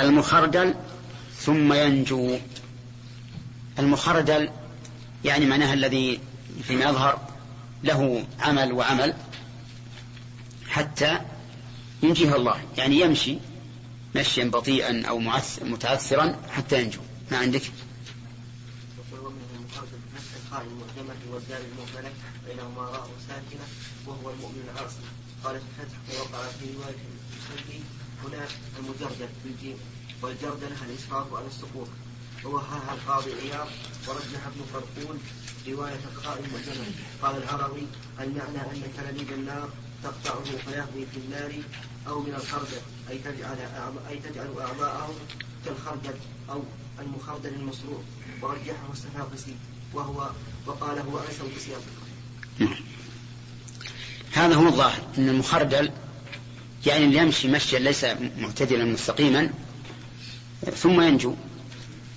المخردل 0.00 0.74
ثم 1.38 1.72
ينجو. 1.72 2.38
المخردل 3.78 4.50
يعني 5.24 5.46
معناها 5.46 5.74
الذي 5.74 6.20
فيما 6.62 6.84
يظهر 6.84 7.28
له 7.84 8.26
عمل 8.40 8.72
وعمل 8.72 9.14
حتى 10.68 11.20
ينجيه 12.02 12.36
الله. 12.36 12.62
يعني 12.76 13.00
يمشي 13.00 13.38
مشيا 14.16 14.44
بطيئا 14.44 15.06
أو 15.06 15.18
متعثرا 15.62 16.36
حتى 16.50 16.82
ينجو. 16.82 17.00
ما 17.30 17.38
عندك؟ 17.38 17.62
بينهما 22.46 22.82
راء 22.82 23.08
ساكنة 23.28 23.66
وهو 24.06 24.30
المؤمن 24.30 24.68
العاصي. 24.74 24.96
قال 25.44 25.56
الفتح 25.56 25.98
ووقع 26.10 26.42
في 26.60 26.64
رواية 26.76 26.96
هنا 28.26 28.46
المجردل 28.78 29.28
بالجيم 29.44 29.76
والجردل 30.22 30.72
الإسراف 30.88 31.34
على 31.34 31.46
السقوط 31.46 31.88
ووهاها 32.44 32.94
القاضي 32.94 33.32
عياض 33.32 33.68
ورجح 34.08 34.46
ابن 34.46 34.62
فرقون 34.72 35.20
رواية 35.68 36.00
القائم 36.14 36.44
والجمل 36.54 36.92
قال 37.22 37.42
العربي 37.42 37.86
المعنى 38.20 38.58
أن 38.58 38.82
كلاليب 38.96 39.32
النار 39.32 39.68
تقطعه 40.02 40.44
فيهوي 40.44 41.06
في 41.12 41.16
النار 41.16 41.52
أو 42.08 42.20
من 42.20 42.34
الخردل 42.34 42.80
أي 43.10 43.18
تجعل 43.18 43.56
أي 44.08 44.16
تجعل 44.18 44.46
أعضاءه 44.60 45.14
كالخردل 45.64 46.14
أو 46.50 46.62
المخردل 47.00 47.54
المصروف 47.54 48.02
ورجحه 48.42 48.92
السفاقسي 48.92 49.56
وهو 49.94 50.30
وقال 50.66 50.98
هو 50.98 51.18
أنسب 51.18 51.56
بسياق 51.56 51.82
هذا 54.32 54.54
هو 54.54 54.66
الظاهر 54.66 55.00
أن 55.18 55.28
المخردل 55.28 55.92
يعني 56.86 57.04
اللي 57.04 57.18
يمشي 57.18 57.48
مشيا 57.48 57.78
ليس 57.78 58.06
معتدلا 58.38 58.84
مستقيما 58.84 59.50
ثم 60.76 61.00
ينجو 61.00 61.34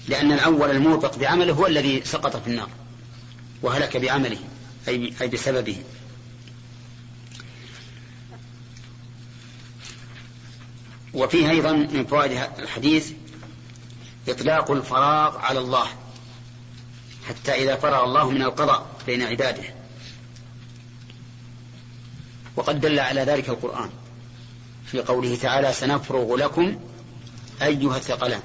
لأن 0.08 0.32
الأول 0.32 0.72
الموبق 0.72 1.18
بعمله 1.18 1.54
هو 1.54 1.68
الذي 1.68 2.02
سقط 2.06 2.38
في 2.38 2.48
النار 2.48 2.70
وهلك 3.62 3.98
بعمله 3.98 4.40
أي 4.88 5.14
أي 5.22 5.28
بسببه. 5.28 5.84
وفيه 11.14 11.50
أيضا 11.50 11.72
من 11.72 12.06
فوائد 12.06 12.32
الحديث 12.60 13.12
إطلاق 14.28 14.72
الفراغ 14.72 15.38
على 15.38 15.60
الله 15.60 15.88
حتى 17.28 17.52
إذا 17.52 17.76
فرغ 17.76 18.04
الله 18.04 18.30
من 18.30 18.42
القضاء 18.42 18.88
بين 19.06 19.22
عباده. 19.22 19.64
وقد 22.56 22.82
دل 22.82 23.00
على 23.00 23.22
ذلك 23.22 23.50
القرآن. 23.50 23.90
في 24.92 25.00
قوله 25.02 25.36
تعالى 25.36 25.74
سنفرغ 25.74 26.36
لكم 26.36 26.80
أيها 27.62 27.98
الثقلان. 27.98 28.42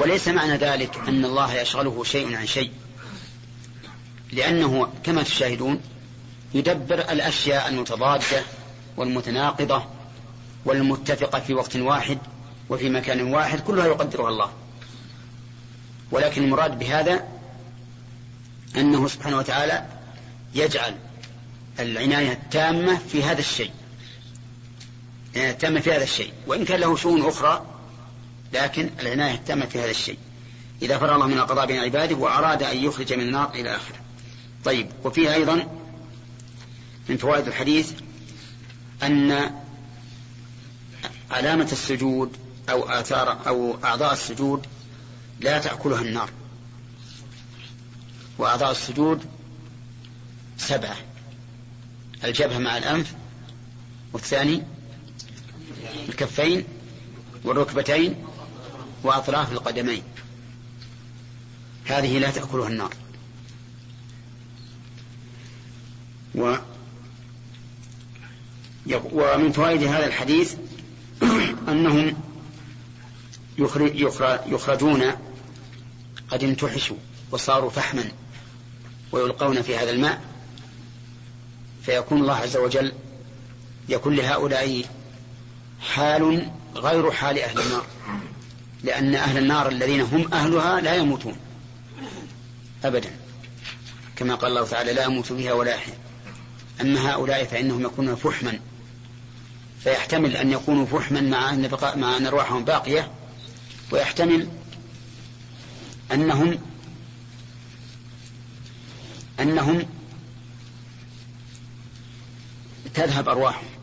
وليس 0.00 0.28
معنى 0.28 0.56
ذلك 0.56 0.96
أن 1.08 1.24
الله 1.24 1.54
يشغله 1.54 2.04
شيء 2.04 2.36
عن 2.36 2.46
شيء 2.46 2.70
لأنه 4.32 4.92
كما 5.04 5.22
تشاهدون 5.22 5.80
يدبر 6.54 6.98
الأشياء 6.98 7.68
المتضادة 7.68 8.42
والمتناقضة 8.96 9.84
والمتفقة 10.64 11.40
في 11.40 11.54
وقت 11.54 11.76
واحد 11.76 12.18
وفي 12.68 12.90
مكان 12.90 13.34
واحد 13.34 13.60
كلها 13.60 13.86
يقدرها 13.86 14.28
الله. 14.28 14.50
ولكن 16.10 16.42
المراد 16.42 16.78
بهذا 16.78 17.28
أنه 18.76 19.08
سبحانه 19.08 19.38
وتعالى 19.38 19.86
يجعل 20.54 20.94
العناية 21.80 22.32
التامة 22.32 22.98
في 22.98 23.22
هذا 23.22 23.38
الشيء. 23.38 23.70
العناية 25.34 25.50
التامة 25.50 25.80
في 25.80 25.92
هذا 25.92 26.02
الشيء. 26.02 26.32
وإن 26.46 26.64
كان 26.64 26.80
له 26.80 26.96
شؤون 26.96 27.26
أخرى 27.26 27.66
لكن 28.52 28.90
العناية 29.00 29.34
التامة 29.34 29.66
في 29.66 29.78
هذا 29.78 29.90
الشيء. 29.90 30.18
إذا 30.82 30.98
فرغ 30.98 31.14
الله 31.14 31.26
من 31.26 31.38
القضاء 31.38 31.66
بين 31.66 31.78
عباده 31.80 32.16
وأراد 32.16 32.62
أن 32.62 32.84
يخرج 32.84 33.12
من 33.12 33.20
النار 33.20 33.50
إلى 33.54 33.76
آخره. 33.76 33.96
طيب 34.64 34.88
وفيه 35.04 35.34
أيضا 35.34 35.66
من 37.08 37.16
فوائد 37.16 37.46
الحديث 37.46 37.92
أن 39.02 39.50
علامة 41.30 41.68
السجود 41.72 42.36
أو 42.70 42.88
آثار 42.88 43.46
أو 43.46 43.78
أعضاء 43.84 44.12
السجود 44.12 44.66
لا 45.40 45.58
تأكلها 45.58 46.00
النار. 46.00 46.30
وأعضاء 48.38 48.70
السجود 48.70 49.24
سبعة. 50.58 50.96
الجبهة 52.24 52.58
مع 52.58 52.78
الأنف 52.78 53.14
والثاني 54.12 54.62
الكفين 56.08 56.64
والركبتين 57.44 58.24
وأطراف 59.02 59.52
القدمين. 59.52 60.02
هذه 61.84 62.18
لا 62.18 62.30
تأكلها 62.30 62.68
النار. 62.68 62.94
و 66.34 66.56
ومن 69.12 69.52
فوائد 69.52 69.82
هذا 69.82 70.06
الحديث 70.06 70.54
أنهم 71.68 72.16
يخرجون 74.46 75.12
قد 76.30 76.44
انتحشوا 76.44 76.96
وصاروا 77.30 77.70
فحما 77.70 78.04
ويلقون 79.12 79.62
في 79.62 79.76
هذا 79.76 79.90
الماء. 79.90 80.20
فيكون 81.82 82.20
الله 82.20 82.34
عز 82.34 82.56
وجل 82.56 82.92
يكون 83.88 84.16
لهؤلاء 84.16 84.84
حال 85.80 86.50
غير 86.74 87.10
حال 87.10 87.38
أهل 87.38 87.60
النار. 87.60 87.86
لأن 88.84 89.14
أهل 89.14 89.38
النار 89.38 89.68
الذين 89.68 90.00
هم 90.00 90.32
أهلها 90.32 90.80
لا 90.80 90.94
يموتون. 90.94 91.36
أبدا. 92.84 93.10
كما 94.16 94.34
قال 94.34 94.50
الله 94.50 94.66
تعالى 94.66 94.92
لا 94.92 95.04
يموت 95.04 95.32
بها 95.32 95.52
ولا 95.52 95.74
يحيا 95.74 95.94
أما 96.80 97.10
هؤلاء 97.10 97.44
فإنهم 97.44 97.82
يكونون 97.82 98.14
فحما. 98.14 98.58
فيحتمل 99.80 100.36
أن 100.36 100.52
يكونوا 100.52 100.86
فحما 100.86 101.20
مع 101.20 101.50
أن, 101.50 101.68
بقاء 101.68 101.98
مع 101.98 102.16
أن 102.16 102.26
أرواحهم 102.26 102.64
باقية. 102.64 103.10
ويحتمل 103.90 104.48
أنهم 106.12 106.58
أنهم 109.40 109.86
تذهب 112.94 113.28
أرواحهم. 113.28 113.77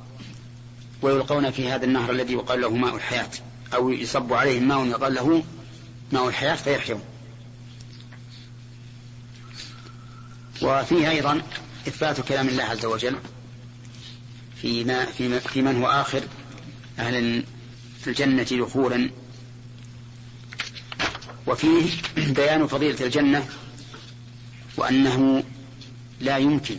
ويلقون 1.01 1.51
في 1.51 1.69
هذا 1.69 1.85
النهر 1.85 2.11
الذي 2.11 2.33
يقال 2.33 2.61
له 2.61 2.69
ماء 2.69 2.95
الحياة 2.95 3.29
أو 3.73 3.89
يصب 3.89 4.33
عليهم 4.33 4.67
ماء 4.67 4.85
يقال 4.85 5.13
له 5.13 5.43
ماء 6.11 6.27
الحياة 6.27 6.55
فيحيون. 6.55 7.01
وفيه 10.61 11.09
أيضا 11.09 11.41
إثبات 11.87 12.21
كلام 12.21 12.47
الله 12.47 12.63
عز 12.63 12.85
وجل 12.85 13.15
فيما 14.61 15.05
في, 15.05 15.39
في 15.39 15.61
من 15.61 15.81
هو 15.81 15.87
آخر 15.87 16.21
أهل 16.99 17.43
في 18.01 18.07
الجنة 18.07 18.43
دخولا. 18.43 19.09
وفيه 21.47 21.91
بيان 22.17 22.67
فضيلة 22.67 23.05
الجنة 23.05 23.45
وأنه 24.77 25.43
لا 26.21 26.37
يمكن 26.37 26.77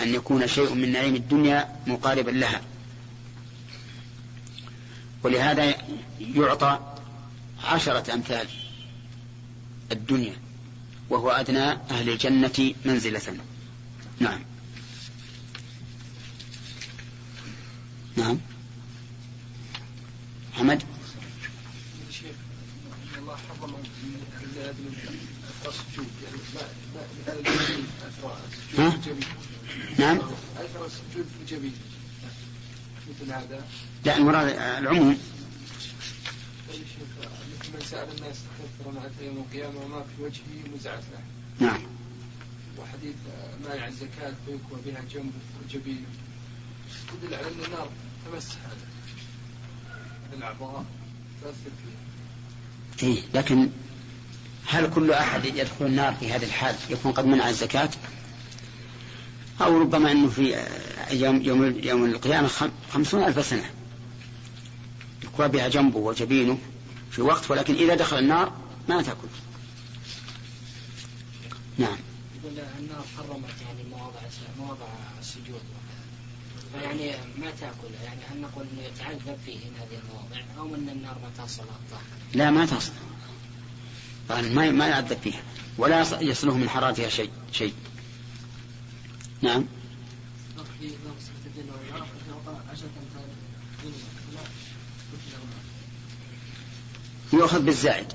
أن 0.00 0.14
يكون 0.14 0.46
شيء 0.46 0.74
من 0.74 0.92
نعيم 0.92 1.14
الدنيا 1.14 1.68
مقاربا 1.86 2.30
لها. 2.30 2.60
ولهذا 5.22 5.74
يعطى 6.20 6.78
عشرة 7.64 8.14
أمثال 8.14 8.48
الدنيا 9.92 10.36
وهو 11.10 11.30
أدنى 11.30 11.70
أهل 11.90 12.10
الجنة 12.10 12.74
منزلة. 12.84 13.36
نعم. 14.20 14.40
نعم. 18.16 18.38
حمد 20.52 20.82
الله 23.18 23.36
ها؟ 28.78 29.00
نعم. 29.98 30.18
مثل 33.20 33.32
هذا؟ 33.32 33.64
لا 34.04 34.16
المراد 34.16 34.48
العموم. 34.78 35.18
مثل 36.68 37.72
من 37.74 37.80
سأل 37.90 38.08
الناس 38.18 38.36
تكثر 38.36 38.92
مع 38.92 39.02
يوم 39.26 39.36
القيامة 39.36 39.80
وما 39.80 40.02
في 40.02 40.22
وجهه 40.22 40.74
مزعة 40.74 40.96
له. 40.96 41.20
نعم. 41.66 41.80
وحديث 42.78 43.14
مانع 43.68 43.88
الزكاة 43.88 44.32
فيكوى 44.46 44.80
بها 44.86 45.00
جنبه 45.14 45.32
وجبينه 45.64 46.06
يدل 47.22 47.34
على 47.34 47.46
أن 47.46 47.64
النار 47.66 47.88
تمس 48.26 48.50
هذا. 48.50 48.86
الأعضاء 50.36 50.84
تأثر 51.42 51.54
فيها. 51.64 53.08
إيه 53.08 53.22
لكن 53.34 53.70
هل 54.66 54.90
كل 54.90 55.12
أحد 55.12 55.44
يدخل 55.44 55.86
النار 55.86 56.14
في 56.14 56.32
هذه 56.32 56.44
الحال 56.44 56.76
يكون 56.90 57.12
قد 57.12 57.26
منع 57.26 57.48
الزكاة؟ 57.48 57.90
أو 59.60 59.78
ربما 59.78 60.12
أنه 60.12 60.28
في 60.28 60.66
يوم, 61.10 61.42
يوم, 61.42 61.80
يوم 61.82 62.04
القيامة 62.04 62.50
خمسون 62.92 63.24
ألف 63.24 63.46
سنة. 63.46 63.70
يكوى 65.24 65.48
بها 65.48 65.68
جنبه 65.68 65.98
وجبينه 65.98 66.58
في 67.10 67.22
وقت 67.22 67.50
ولكن 67.50 67.74
إذا 67.74 67.94
دخل 67.94 68.18
النار 68.18 68.52
ما 68.88 69.02
تأكل. 69.02 69.28
نعم. 71.78 71.96
يقول 72.38 72.58
النار 72.78 73.04
حرمت 73.16 73.54
يعني 73.66 73.88
مواضع 73.90 74.20
مواضع 74.58 74.86
السجود. 75.20 75.60
فيعني 76.72 77.10
ما 77.38 77.50
تاكلها 77.50 78.04
يعني 78.04 78.20
هل 78.30 78.40
نقول 78.40 78.66
إنه 78.72 78.82
يتعذب 78.82 79.38
فيه 79.46 79.56
هذه 79.56 80.00
المواضع 80.02 80.42
أو 80.58 80.74
إن 80.74 80.88
النار 80.88 81.16
ما 81.22 81.44
تصل 81.44 81.62
لا 82.34 82.50
ما 82.50 82.66
تصل. 82.66 82.92
ما 84.30 84.70
ما 84.70 84.86
يعذب 84.86 85.18
فيها. 85.24 85.42
ولا 85.78 86.22
يصله 86.22 86.56
من 86.56 86.68
حرارتها 86.68 87.08
شيء 87.08 87.30
شيء. 87.52 87.74
نعم. 89.42 89.64
يؤخذ 97.32 97.62
بالزائد. 97.62 98.06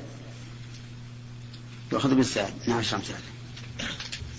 يؤخذ 1.92 2.16
بالزائد. 2.16 2.54
نعم 2.68 2.82
شمس 2.82 3.02
بسم 3.02 3.16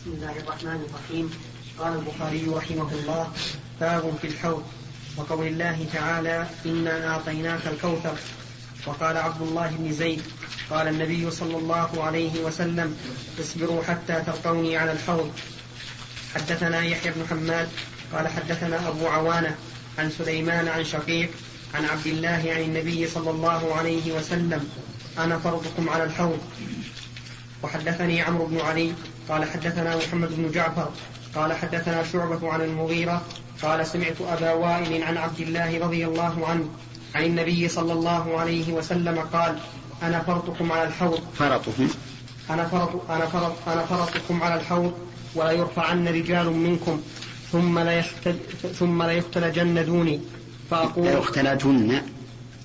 الله 0.07 0.39
الرحمن 0.39 0.89
الرحيم. 0.89 1.31
قال 1.79 1.93
البخاري 1.99 2.47
رحمه 2.47 2.93
الله 2.93 3.33
باب 3.81 4.19
في 4.23 4.27
الحوض. 4.27 4.65
وقول 5.17 5.47
الله 5.47 5.87
تعالى 5.93 6.49
إنا 6.67 7.09
أعطيناك 7.09 7.67
الكوثر. 7.67 8.19
وقال 8.87 9.17
عبد 9.17 9.43
الله 9.43 9.71
بن 9.71 9.93
زيد 9.93 10.23
قال 10.71 10.89
النبي 10.89 11.31
صلى 11.31 11.57
الله 11.57 12.05
عليه 12.05 12.45
وسلم 12.45 12.97
اصبروا 13.41 13.83
حتى 13.83 14.23
تلقوني 14.27 14.77
على 14.77 14.93
الحوض. 14.93 15.33
حدثنا 16.35 16.85
يحيى 16.85 17.13
بن 17.13 17.27
حماد 17.31 17.69
قال 18.13 18.29
حدثنا 18.29 18.89
أبو 18.89 19.07
عوانة 19.07 19.57
عن 19.99 20.11
سليمان 20.11 20.69
عن 20.69 20.85
شقيق 20.85 21.31
عن 21.75 21.85
عبد 21.85 22.07
الله 22.07 22.53
عن 22.55 22.61
النبي 22.61 23.07
صلى 23.07 23.31
الله 23.31 23.75
عليه 23.75 24.13
وسلم. 24.13 24.69
أنا 25.19 25.39
فرضكم 25.39 25.89
على 25.89 26.05
الحوض. 26.05 26.39
وحدثني 27.63 28.23
عمرو 28.23 28.47
بن 28.47 28.61
علي 28.61 28.93
قال 29.29 29.45
حدثنا 29.45 29.97
محمد 29.97 30.29
بن 30.37 30.51
جعفر 30.51 30.91
قال 31.35 31.53
حدثنا 31.53 32.05
شعبة 32.13 32.53
عن 32.53 32.61
المغيرة 32.61 33.23
قال 33.63 33.87
سمعت 33.87 34.21
أبا 34.21 34.53
وائل 34.53 35.03
عن 35.03 35.17
عبد 35.17 35.41
الله 35.41 35.79
رضي 35.79 36.07
الله 36.07 36.47
عنه 36.47 36.69
عن 37.15 37.25
النبي 37.25 37.69
صلى 37.69 37.93
الله 37.93 38.41
عليه 38.41 38.73
وسلم 38.73 39.19
قال 39.19 39.59
أنا 40.03 40.21
فرطكم 40.21 40.73
على 40.73 40.89
الحوض. 40.89 41.21
فرطكم 41.39 41.89
أنا 42.51 42.65
فرط 42.69 43.11
أنا 43.11 43.27
فرط 43.27 43.69
أنا 43.69 43.85
فرطكم 43.85 44.43
على 44.43 44.55
الحوض. 44.55 44.95
ولا 45.37 45.51
يرفعن 45.51 46.09
رجال 46.09 46.53
منكم 46.53 47.01
ثم 47.53 47.79
لا 47.79 48.03
ثم 48.79 49.03
لا 49.03 49.13
يختلجن 49.13 49.85
دوني. 49.87 50.21
فأقول 50.71 51.05
لا 51.05 51.19
يختلجن. 51.19 52.03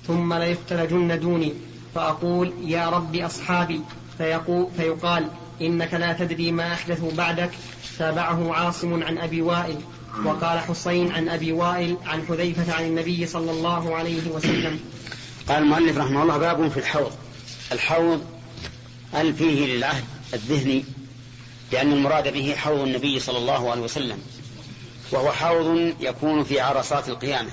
ثم 0.06 0.34
لا 0.34 0.44
يختلجن 0.44 1.20
دوني. 1.20 1.52
فأقول 1.94 2.52
يا 2.64 2.90
رب 2.90 3.16
أصحابي. 3.16 3.80
فيقول 4.18 4.68
فيقال 4.76 5.28
إنك 5.60 5.94
لا 5.94 6.12
تدري 6.12 6.52
ما 6.52 6.72
أحدثوا 6.72 7.12
بعدك. 7.12 7.50
تابعه 7.98 8.54
عاصم 8.54 9.02
عن 9.02 9.18
أبي 9.18 9.42
وائل. 9.42 9.76
وقال 10.24 10.58
حسين 10.58 11.12
عن 11.12 11.28
أبي 11.28 11.52
وائل 11.52 11.96
عن 12.06 12.22
حذيفة 12.28 12.74
عن 12.74 12.84
النبي 12.84 13.26
صلى 13.26 13.50
الله 13.50 13.96
عليه 13.96 14.30
وسلم. 14.30 14.80
قال 15.48 15.62
المؤلف 15.62 15.98
رحمه 15.98 16.22
الله 16.22 16.38
باب 16.38 16.68
في 16.68 16.76
الحوض. 16.76 17.12
الحوض 17.72 18.24
هل 19.12 19.34
فيه 19.34 19.66
للعهد 19.66 20.04
الذهني؟ 20.34 20.84
لأن 21.72 21.92
المراد 21.92 22.32
به 22.32 22.54
حوض 22.54 22.80
النبي 22.80 23.20
صلى 23.20 23.38
الله 23.38 23.70
عليه 23.70 23.82
وسلم 23.82 24.18
وهو 25.12 25.32
حوض 25.32 25.94
يكون 26.00 26.44
في 26.44 26.60
عرصات 26.60 27.08
القيامة. 27.08 27.50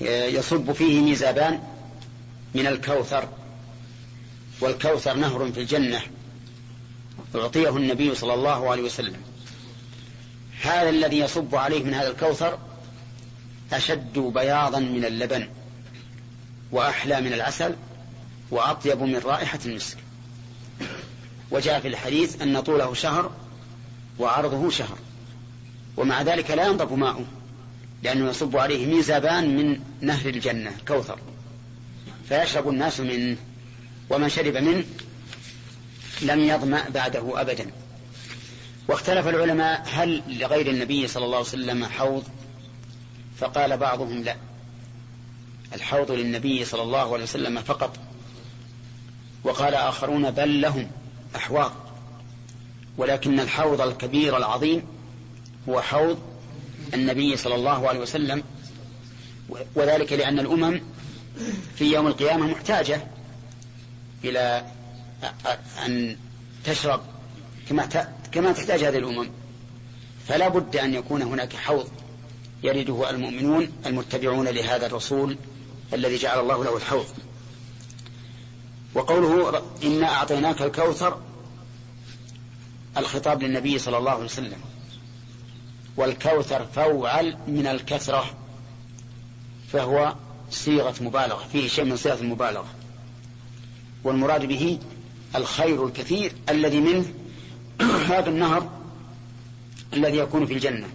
يصب 0.00 0.72
فيه 0.72 1.00
ميزابان 1.00 1.62
من 2.54 2.66
الكوثر 2.66 3.28
والكوثر 4.60 5.14
نهر 5.14 5.52
في 5.52 5.60
الجنة 5.60 6.02
أعطيه 7.34 7.76
النبي 7.76 8.14
صلى 8.14 8.34
الله 8.34 8.70
عليه 8.70 8.82
وسلم. 8.82 9.20
هذا 10.62 10.88
الذي 10.88 11.18
يصب 11.18 11.54
عليه 11.54 11.82
من 11.82 11.94
هذا 11.94 12.10
الكوثر 12.10 12.58
أشد 13.72 14.18
بياضا 14.18 14.78
من 14.80 15.04
اللبن 15.04 15.48
وأحلى 16.72 17.20
من 17.20 17.32
العسل 17.32 17.76
وأطيب 18.50 19.02
من 19.02 19.18
رائحة 19.18 19.58
المسك. 19.66 19.96
وجاء 21.50 21.80
في 21.80 21.88
الحديث 21.88 22.42
أن 22.42 22.60
طوله 22.60 22.94
شهر 22.94 23.30
وعرضه 24.18 24.70
شهر. 24.70 24.98
ومع 25.96 26.22
ذلك 26.22 26.50
لا 26.50 26.66
ينضب 26.66 26.92
ماؤه 26.92 27.24
لأنه 28.02 28.28
يصب 28.30 28.56
عليه 28.56 28.86
ميزابان 28.86 29.56
من 29.56 29.80
نهر 30.00 30.28
الجنة 30.28 30.72
كوثر. 30.88 31.18
فيشرب 32.28 32.68
الناس 32.68 33.00
منه 33.00 33.36
ومن 34.10 34.28
شرب 34.28 34.56
منه 34.56 34.84
لم 36.22 36.40
يظمأ 36.40 36.88
بعده 36.88 37.40
أبدا. 37.40 37.70
واختلف 38.88 39.28
العلماء 39.28 39.86
هل 39.92 40.22
لغير 40.28 40.70
النبي 40.70 41.08
صلى 41.08 41.24
الله 41.24 41.36
عليه 41.36 41.46
وسلم 41.46 41.84
حوض؟ 41.84 42.24
فقال 43.38 43.76
بعضهم 43.76 44.22
لا. 44.22 44.36
الحوض 45.74 46.10
للنبي 46.10 46.64
صلى 46.64 46.82
الله 46.82 47.12
عليه 47.14 47.22
وسلم 47.22 47.60
فقط. 47.60 47.98
وقال 49.44 49.74
آخرون 49.74 50.30
بل 50.30 50.60
لهم. 50.60 50.90
أحواض 51.36 51.72
ولكن 52.98 53.40
الحوض 53.40 53.80
الكبير 53.80 54.36
العظيم 54.36 54.82
هو 55.68 55.80
حوض 55.80 56.18
النبي 56.94 57.36
صلى 57.36 57.54
الله 57.54 57.88
عليه 57.88 58.00
وسلم 58.00 58.42
وذلك 59.74 60.12
لأن 60.12 60.38
الأمم 60.38 60.80
في 61.76 61.92
يوم 61.92 62.06
القيامة 62.06 62.46
محتاجة 62.46 63.06
إلى 64.24 64.66
أن 65.86 66.16
تشرب 66.64 67.00
كما 67.68 67.86
كما 68.32 68.52
تحتاج 68.52 68.84
هذه 68.84 68.98
الأمم. 68.98 69.30
فلا 70.28 70.48
بد 70.48 70.76
أن 70.76 70.94
يكون 70.94 71.22
هناك 71.22 71.56
حوض 71.56 71.88
يرده 72.62 73.10
المؤمنون 73.10 73.72
المتبعون 73.86 74.48
لهذا 74.48 74.86
الرسول 74.86 75.36
الذي 75.92 76.16
جعل 76.16 76.40
الله 76.40 76.64
له 76.64 76.76
الحوض. 76.76 77.06
وقوله 78.94 79.62
إنا 79.84 80.06
أعطيناك 80.06 80.62
الكوثر 80.62 81.20
الخطاب 82.96 83.42
للنبي 83.42 83.78
صلى 83.78 83.98
الله 83.98 84.10
عليه 84.10 84.24
وسلم. 84.24 84.58
والكوثر 85.96 86.66
فوعل 86.66 87.36
من 87.48 87.66
الكثرة 87.66 88.24
فهو 89.72 90.14
صيغة 90.50 90.94
مبالغة 91.00 91.44
فيه 91.52 91.68
شيء 91.68 91.84
من 91.84 91.96
صيغة 91.96 92.20
المبالغة. 92.20 92.66
والمراد 94.04 94.44
به 94.44 94.78
الخير 95.36 95.86
الكثير 95.86 96.32
الذي 96.48 96.80
منه 96.80 97.04
هذا 98.12 98.30
النهر 98.30 98.70
الذي 99.92 100.16
يكون 100.16 100.46
في 100.46 100.52
الجنة. 100.52 100.88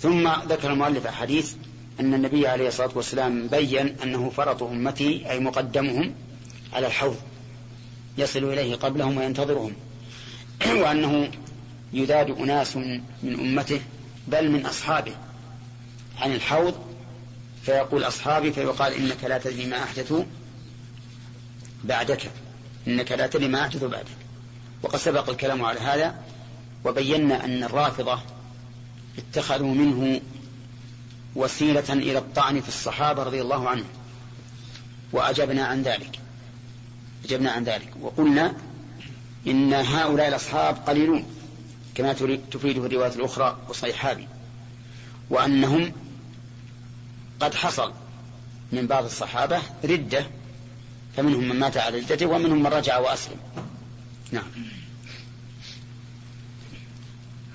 ثم 0.00 0.28
ذكر 0.48 0.72
المؤلف 0.72 1.06
حديث 1.06 1.54
أن 2.00 2.14
النبي 2.14 2.46
عليه 2.46 2.68
الصلاة 2.68 2.90
والسلام 2.94 3.46
بين 3.46 3.96
أنه 4.02 4.30
فرط 4.30 4.62
أمتي 4.62 5.30
أي 5.30 5.40
مقدمهم 5.40 6.14
على 6.72 6.86
الحوض. 6.86 7.16
يصل 8.18 8.44
إليه 8.44 8.74
قبلهم 8.74 9.16
وينتظرهم. 9.16 9.72
وأنه 10.82 11.30
يذاد 11.92 12.30
أناس 12.30 12.76
من 12.76 13.00
أمته 13.22 13.80
بل 14.28 14.50
من 14.50 14.66
أصحابه. 14.66 15.12
عن 16.20 16.32
الحوض 16.32 16.74
فيقول 17.62 18.04
أصحابي 18.04 18.52
فيقال 18.52 18.92
إنك 18.92 19.24
لا 19.24 19.38
تدري 19.38 19.66
ما 19.66 19.82
أحدثوا 19.82 20.24
بعدك. 21.84 22.30
إنك 22.88 23.12
لا 23.12 23.26
تدري 23.26 23.48
ما 23.48 23.60
أحدثوا 23.60 23.88
بعدك. 23.88 24.16
وقد 24.82 24.98
سبق 24.98 25.30
الكلام 25.30 25.64
على 25.64 25.80
هذا 25.80 26.14
وبينا 26.84 27.44
أن 27.44 27.64
الرافضة 27.64 28.20
اتخذوا 29.18 29.74
منه 29.74 30.20
وسيلة 31.34 31.92
إلى 31.92 32.18
الطعن 32.18 32.60
في 32.60 32.68
الصحابة 32.68 33.22
رضي 33.22 33.40
الله 33.40 33.68
عنهم. 33.68 33.88
وأجبنا 35.12 35.66
عن 35.66 35.82
ذلك. 35.82 36.18
أجبنا 37.24 37.50
عن 37.50 37.64
ذلك. 37.64 37.92
وقلنا 38.00 38.54
إن 39.46 39.72
هؤلاء 39.72 40.28
الأصحاب 40.28 40.76
قليلون 40.76 41.24
كما 41.94 42.12
تفيده 42.52 42.86
الرواية 42.86 43.14
الأخرى 43.14 43.58
وصيحابي 43.68 44.28
وأنهم 45.30 45.92
قد 47.40 47.54
حصل 47.54 47.92
من 48.72 48.86
بعض 48.86 49.04
الصحابة 49.04 49.62
ردة 49.84 50.26
فمنهم 51.16 51.48
من 51.48 51.60
مات 51.60 51.76
على 51.76 51.98
ردته 51.98 52.26
ومنهم 52.26 52.62
من 52.62 52.66
رجع 52.66 52.98
وأسلم. 52.98 53.36
نعم. 54.32 54.44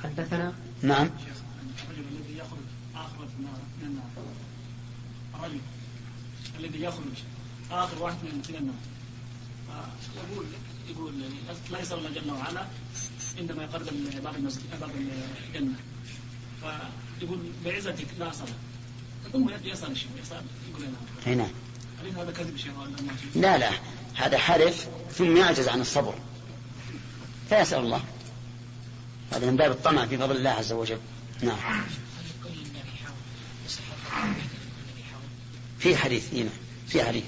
حدثنا؟ 0.04 0.54
نعم. 0.82 1.10
الرجل 1.90 2.06
الذي 2.12 2.38
يخرج 2.38 2.66
آخر 2.96 3.26
من 3.40 3.48
النار 3.84 4.06
الرجل 5.36 5.60
الذي 6.60 6.84
يخرج 6.84 7.18
آخر 7.72 8.04
واحد 8.04 8.16
من 8.24 8.56
النار. 8.58 8.76
يقول 10.32 10.46
يقول 10.90 11.14
لا 11.72 11.80
يسأل 11.80 11.98
الله 11.98 12.10
جل 12.10 12.32
وعلا 12.32 12.66
عندما 13.40 13.64
يقرب 13.64 13.88
باب 14.24 14.36
المسجد 14.36 14.62
باب 14.82 14.90
الجنة. 15.50 15.74
فيقول 17.20 17.40
بعزتك 17.66 18.08
لا 18.20 18.30
أصل. 18.30 18.46
ثم 19.34 19.50
يسأل 19.64 19.92
الشيء 19.92 20.10
يسأل 20.22 20.44
يقول 20.70 20.86
أي 21.28 21.36
نعم. 21.36 21.52
هل 22.02 22.20
هذا 22.20 22.32
كذب 22.32 22.58
شيء 22.58 22.72
ولا 22.72 22.92
لا 23.36 23.58
لا. 23.58 23.72
هذا 24.16 24.38
حلف 24.38 24.88
ثم 25.12 25.38
يعجز 25.38 25.68
عن 25.68 25.82
الصبر. 25.82 26.16
فيسأل 27.50 27.80
الله. 27.80 28.04
هذا 29.34 29.52
من 29.52 29.58
باب 29.58 29.72
الطمع 29.72 30.06
في 30.06 30.18
فضل 30.18 30.38
الله 30.38 30.50
عز 30.50 30.72
وجل. 30.72 31.00
نعم. 31.42 31.84
في 35.80 35.96
حديث 35.98 36.34
هنا 36.34 36.50
في 36.88 37.04
حديث. 37.04 37.24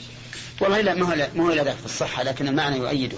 والله 0.62 0.82
لا 0.82 0.96
ما 0.96 1.06
هو 1.06 1.30
ما 1.36 1.44
هو 1.44 1.52
إلا 1.52 1.64
ذاك 1.64 1.78
في 1.78 1.86
الصحة 1.86 2.24
لكن 2.24 2.48
المعنى 2.48 2.78
يؤيده. 2.78 3.18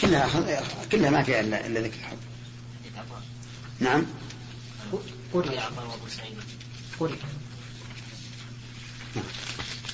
كلها 0.00 0.28
كلها 0.92 1.10
ما 1.10 1.22
فيها 1.22 1.40
الا 1.40 1.66
إلا 1.66 1.80
ذكر 1.80 1.96
الحب. 1.98 2.18
نعم. 3.80 4.06
قرئ 5.32 5.60
قل 7.00 7.10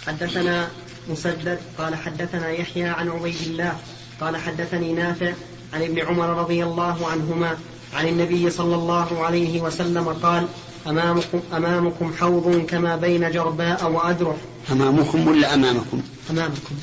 حدثنا 0.06 0.70
مسدد 1.08 1.58
قال 1.78 1.94
حدثنا 1.94 2.50
يحيى 2.50 2.84
عن 2.84 3.08
عبيد 3.08 3.40
الله 3.40 3.78
قال 4.20 4.36
حدثني 4.36 4.92
نافع 4.92 5.32
عن 5.72 5.82
ابن 5.82 5.98
عمر 5.98 6.28
رضي 6.28 6.64
الله 6.64 7.08
عنهما 7.08 7.58
عن 7.94 8.08
النبي 8.08 8.50
صلى 8.50 8.74
الله 8.74 9.24
عليه 9.24 9.60
وسلم 9.60 10.08
قال 10.08 10.48
أمامكم, 10.86 11.42
أمامكم 11.52 12.14
حوض 12.20 12.66
كما 12.66 12.96
بين 12.96 13.30
جرباء 13.30 13.90
وأذرح 13.90 14.36
أمامكم 14.72 15.28
ولا 15.28 15.54
أمامكم؟ 15.54 16.02
أمامكم. 16.30 16.74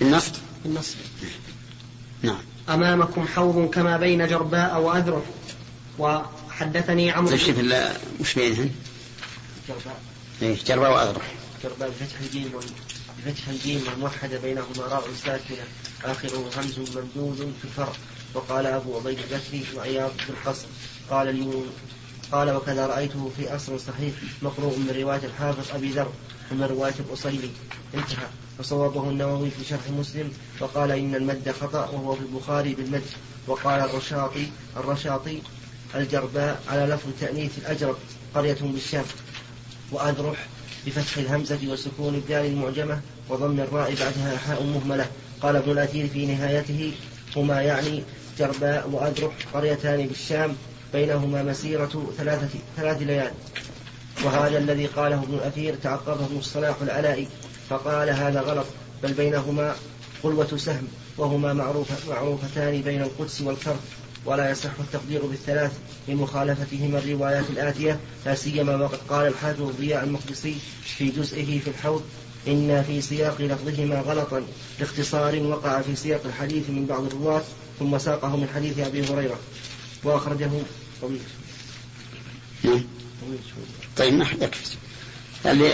بالنصب 0.00 0.32
بالنصب 0.64 0.96
نعم. 2.22 2.40
أمامكم 2.68 3.26
حوض 3.26 3.70
كما 3.70 3.96
بين 3.96 4.26
جرباء 4.26 4.80
وأذرح 4.80 5.22
وحدثني 5.98 7.10
عمرو 7.10 7.36
شوف 7.36 7.56
وش 8.20 8.34
بينهن؟ 8.34 8.70
جرباء. 9.68 10.00
إيه 10.42 10.56
جربة 10.66 10.90
واذرح 10.90 11.26
جرباء 11.64 11.88
بفتح 11.88 12.20
الجيم 12.20 12.50
بفتح 13.26 13.48
الجيم 13.48 13.82
والموحدة 13.90 14.38
بينهما 14.38 14.86
راء 14.90 15.04
ساكنة. 15.24 15.64
آخره 16.04 16.50
همز 16.56 16.78
ممدود 16.78 17.54
في 17.58 17.64
الفرق. 17.64 17.96
وقال 18.34 18.66
أبو 18.66 18.96
عبيد 18.96 19.18
البكري 19.18 19.64
وعياض 19.76 20.10
بن 20.10 20.34
القصر 20.34 20.66
قال 21.10 21.28
اليوم 21.28 21.66
قال 22.32 22.50
وكذا 22.50 22.86
رأيته 22.86 23.30
في 23.36 23.56
أصل 23.56 23.80
صحيح 23.80 24.14
مقروء 24.42 24.78
من 24.78 24.94
رواية 25.00 25.20
الحافظ 25.24 25.74
أبي 25.74 25.90
ذر 25.90 26.12
ومن 26.52 26.62
رواية 26.62 26.94
الأصيلي. 27.08 27.50
انتهى. 27.94 28.26
وصوبه 28.58 29.10
النووي 29.10 29.50
في 29.50 29.64
شرح 29.64 29.90
مسلم 29.98 30.32
وقال 30.60 30.90
إن 30.90 31.14
المد 31.14 31.54
خطأ 31.60 31.88
وهو 31.88 32.14
في 32.14 32.20
البخاري 32.20 32.74
بالمد. 32.74 33.02
وقال 33.46 33.80
الرشاطي 33.80 34.46
الرشاطي 34.76 35.42
الجرباء 35.94 36.62
على 36.68 36.86
لفظ 36.86 37.08
تأنيث 37.20 37.58
الأجرب 37.58 37.96
قرية 38.34 38.58
بالشام. 38.60 39.04
وأذرح 39.92 40.46
بفتح 40.86 41.16
الهمزة 41.18 41.58
وسكون 41.66 42.14
الدال 42.14 42.46
المعجمة 42.46 43.00
وضم 43.28 43.60
الراء 43.60 43.94
بعدها 43.94 44.38
حاء 44.38 44.62
مهملة. 44.62 45.06
قال 45.40 45.56
ابن 45.56 45.70
الأثير 45.72 46.08
في 46.08 46.26
نهايته 46.26 46.92
هما 47.36 47.62
يعني 47.62 48.02
جرباء 48.38 48.88
وأذرح 48.88 49.34
قريتان 49.54 50.06
بالشام 50.06 50.56
بينهما 50.92 51.42
مسيرة 51.42 52.12
ثلاثة 52.18 52.58
ثلاث 52.76 53.02
ليال. 53.02 53.32
وهذا 54.24 54.58
الذي 54.58 54.86
قاله 54.86 55.22
ابن 55.22 55.34
الأثير 55.34 55.74
تعقبه 55.74 56.38
الصلاح 56.38 56.76
العلائي 56.82 57.28
فقال 57.68 58.10
هذا 58.10 58.40
غلط 58.40 58.66
بل 59.02 59.12
بينهما 59.12 59.74
قلوة 60.22 60.56
سهم 60.56 60.88
وهما 61.18 61.52
معروف 61.52 62.08
معروفتان 62.08 62.82
بين 62.82 63.02
القدس 63.02 63.40
والكرب 63.40 63.80
ولا 64.24 64.50
يصح 64.50 64.70
التقدير 64.80 65.26
بالثلاث 65.26 65.72
لمخالفتهما 66.08 66.98
الروايات 66.98 67.50
الآتية 67.50 68.00
لا 68.26 68.34
سيما 68.34 68.76
وقد 68.76 68.98
قال 69.08 69.26
الحافظ 69.26 69.76
ضياء 69.78 70.04
المقدسي 70.04 70.56
في 70.84 71.10
جزئه 71.10 71.60
في 71.60 71.70
الحوض 71.70 72.02
إن 72.48 72.82
في 72.86 73.00
سياق 73.00 73.40
لفظهما 73.40 74.00
غلطا 74.00 74.42
لاختصار 74.80 75.42
وقع 75.42 75.80
في 75.80 75.96
سياق 75.96 76.20
الحديث 76.24 76.70
من 76.70 76.86
بعض 76.86 77.04
الرواة 77.04 77.42
ثم 77.78 77.98
ساقه 77.98 78.36
من 78.36 78.48
حديث 78.54 78.78
أبي 78.78 79.04
هريرة. 79.04 79.38
وأخرجه 80.04 80.50
طويل. 81.02 81.20
نعم 82.62 82.84
طويل. 83.20 83.38
طيب 83.96 84.14
ما 84.14 84.26
يكفي 84.40 84.76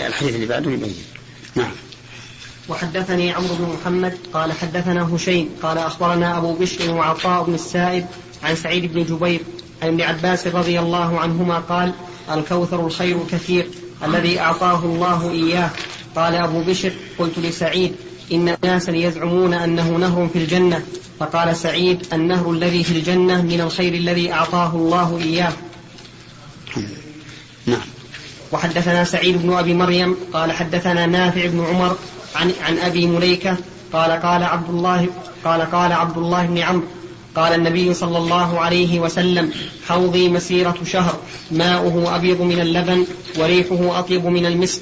الحديث 0.07 0.35
اللي 0.35 0.45
بعده 0.45 0.71
يبين. 0.71 0.95
نعم. 1.55 1.71
وحدثني 2.69 3.31
عمرو 3.31 3.55
بن 3.55 3.77
محمد 3.81 4.17
قال 4.33 4.51
حدثنا 4.51 5.15
هشيم 5.15 5.49
قال 5.63 5.77
أخبرنا 5.77 6.37
أبو 6.37 6.53
بشر 6.53 6.91
وعطاء 6.91 7.43
بن 7.43 7.53
السائب 7.53 8.05
عن 8.43 8.55
سعيد 8.55 8.93
بن 8.93 9.03
جبير 9.03 9.41
عن 9.81 9.87
ابن 9.87 10.01
عباس 10.01 10.47
رضي 10.47 10.79
الله 10.79 11.19
عنهما 11.19 11.59
قال 11.59 11.93
الكوثر 12.31 12.85
الخير 12.85 13.17
كثير 13.31 13.69
الذي 14.03 14.39
أعطاه 14.39 14.85
الله 14.85 15.31
إياه. 15.31 15.69
قال 16.15 16.35
أبو 16.35 16.63
بشر 16.63 16.93
قلت 17.19 17.39
لسعيد 17.39 17.95
إن 18.31 18.57
ناسا 18.63 18.91
يزعمون 18.91 19.53
أنه 19.53 19.89
نهر 19.89 20.29
في 20.33 20.39
الجنة. 20.39 20.85
فقال 21.19 21.55
سعيد 21.55 22.13
النهر 22.13 22.51
الذي 22.51 22.83
في 22.83 22.91
الجنة 22.91 23.41
من 23.41 23.61
الخير 23.61 23.93
الذي 23.93 24.33
أعطاه 24.33 24.75
الله 24.75 25.19
إياه. 25.23 25.53
نعم. 27.65 27.81
وحدثنا 28.51 29.03
سعيد 29.03 29.41
بن 29.41 29.53
أبي 29.53 29.73
مريم 29.73 30.15
قال 30.33 30.51
حدثنا 30.51 31.05
نافع 31.05 31.47
بن 31.47 31.65
عمر 31.65 31.97
عن, 32.35 32.51
عن 32.61 32.77
أبي 32.77 33.07
مليكة 33.07 33.57
قال 33.93 34.11
قال 34.11 34.43
عبد 34.43 34.69
الله 34.69 35.07
قال 35.45 35.61
قال 35.61 35.91
عبد 35.91 36.17
الله 36.17 36.45
بن 36.45 36.57
عمرو 36.57 36.87
قال 37.35 37.53
النبي 37.53 37.93
صلى 37.93 38.17
الله 38.17 38.59
عليه 38.59 38.99
وسلم 38.99 39.51
حوضي 39.87 40.29
مسيرة 40.29 40.75
شهر 40.85 41.19
ماؤه 41.51 42.15
أبيض 42.15 42.41
من 42.41 42.59
اللبن 42.59 43.05
وريحه 43.39 43.99
أطيب 43.99 44.25
من 44.25 44.45
المسك 44.45 44.81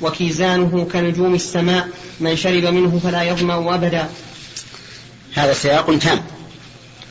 وكيزانه 0.00 0.88
كنجوم 0.92 1.34
السماء 1.34 1.88
من 2.20 2.36
شرب 2.36 2.64
منه 2.64 3.00
فلا 3.04 3.22
يظمأ 3.22 3.74
أبدا. 3.74 4.08
هذا 5.34 5.54
سياق 5.54 5.98
تام. 5.98 6.26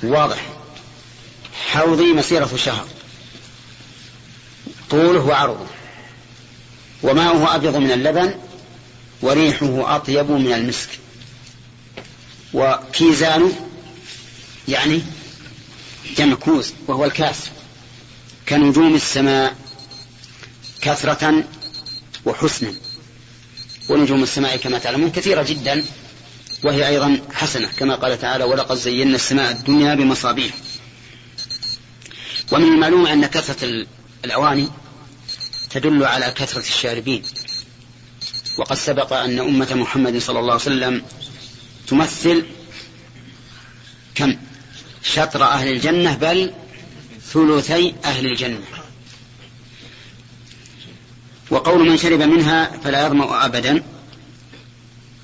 واضح. 0.04 0.46
حوضي 1.72 2.14
مسيرة 2.14 2.50
شهر 2.58 2.88
طوله 4.90 5.20
وعرضه. 5.20 5.66
وماؤه 7.04 7.56
أبيض 7.56 7.76
من 7.76 7.92
اللبن 7.92 8.36
وريحه 9.22 9.96
أطيب 9.96 10.32
من 10.32 10.54
المسك. 10.54 10.90
وكيزانه 12.54 13.70
يعني 14.68 15.02
جمع 16.18 16.36
كوز 16.36 16.74
وهو 16.88 17.06
الكاس. 17.06 17.38
كنجوم 18.50 18.96
السماء 18.96 19.56
كثرة 20.82 21.44
وحسنا. 22.26 22.74
ونجوم 23.90 24.24
السماء 24.24 24.58
كما 24.58 24.80
تعلمون 24.80 25.12
كثيرة 25.12 25.44
جدا. 25.44 25.86
وهي 26.64 26.88
أيضا 26.88 27.22
حسنة 27.34 27.68
كما 27.78 27.96
قال 27.96 28.20
تعالى 28.20 28.44
ولقد 28.44 28.78
زينا 28.78 29.16
السماء 29.16 29.52
الدنيا 29.52 29.96
بمصابيح. 29.96 30.54
ومن 32.52 32.68
المعلوم 32.68 33.08
أن 33.08 33.26
كثرة 33.26 33.86
الأواني 34.26 34.70
تدل 35.70 36.04
على 36.04 36.32
كثرة 36.32 36.62
الشاربين. 36.62 37.24
وقد 38.58 38.76
سبق 38.76 39.14
أن 39.14 39.40
أمة 39.40 39.74
محمد 39.74 40.18
صلى 40.18 40.40
الله 40.40 40.52
عليه 40.52 40.62
وسلم 40.62 41.04
تمثل 41.88 42.46
كم؟ 44.16 44.38
شطر 45.04 45.44
أهل 45.44 45.68
الجنة 45.68 46.16
بل 46.16 46.54
ثلثي 47.34 47.96
أهل 48.06 48.26
الجنة. 48.26 48.64
وقول 51.50 51.90
من 51.90 51.98
شرب 51.98 52.22
منها 52.22 52.78
فلا 52.84 53.06
يظمأ 53.06 53.46
أبدا. 53.46 53.84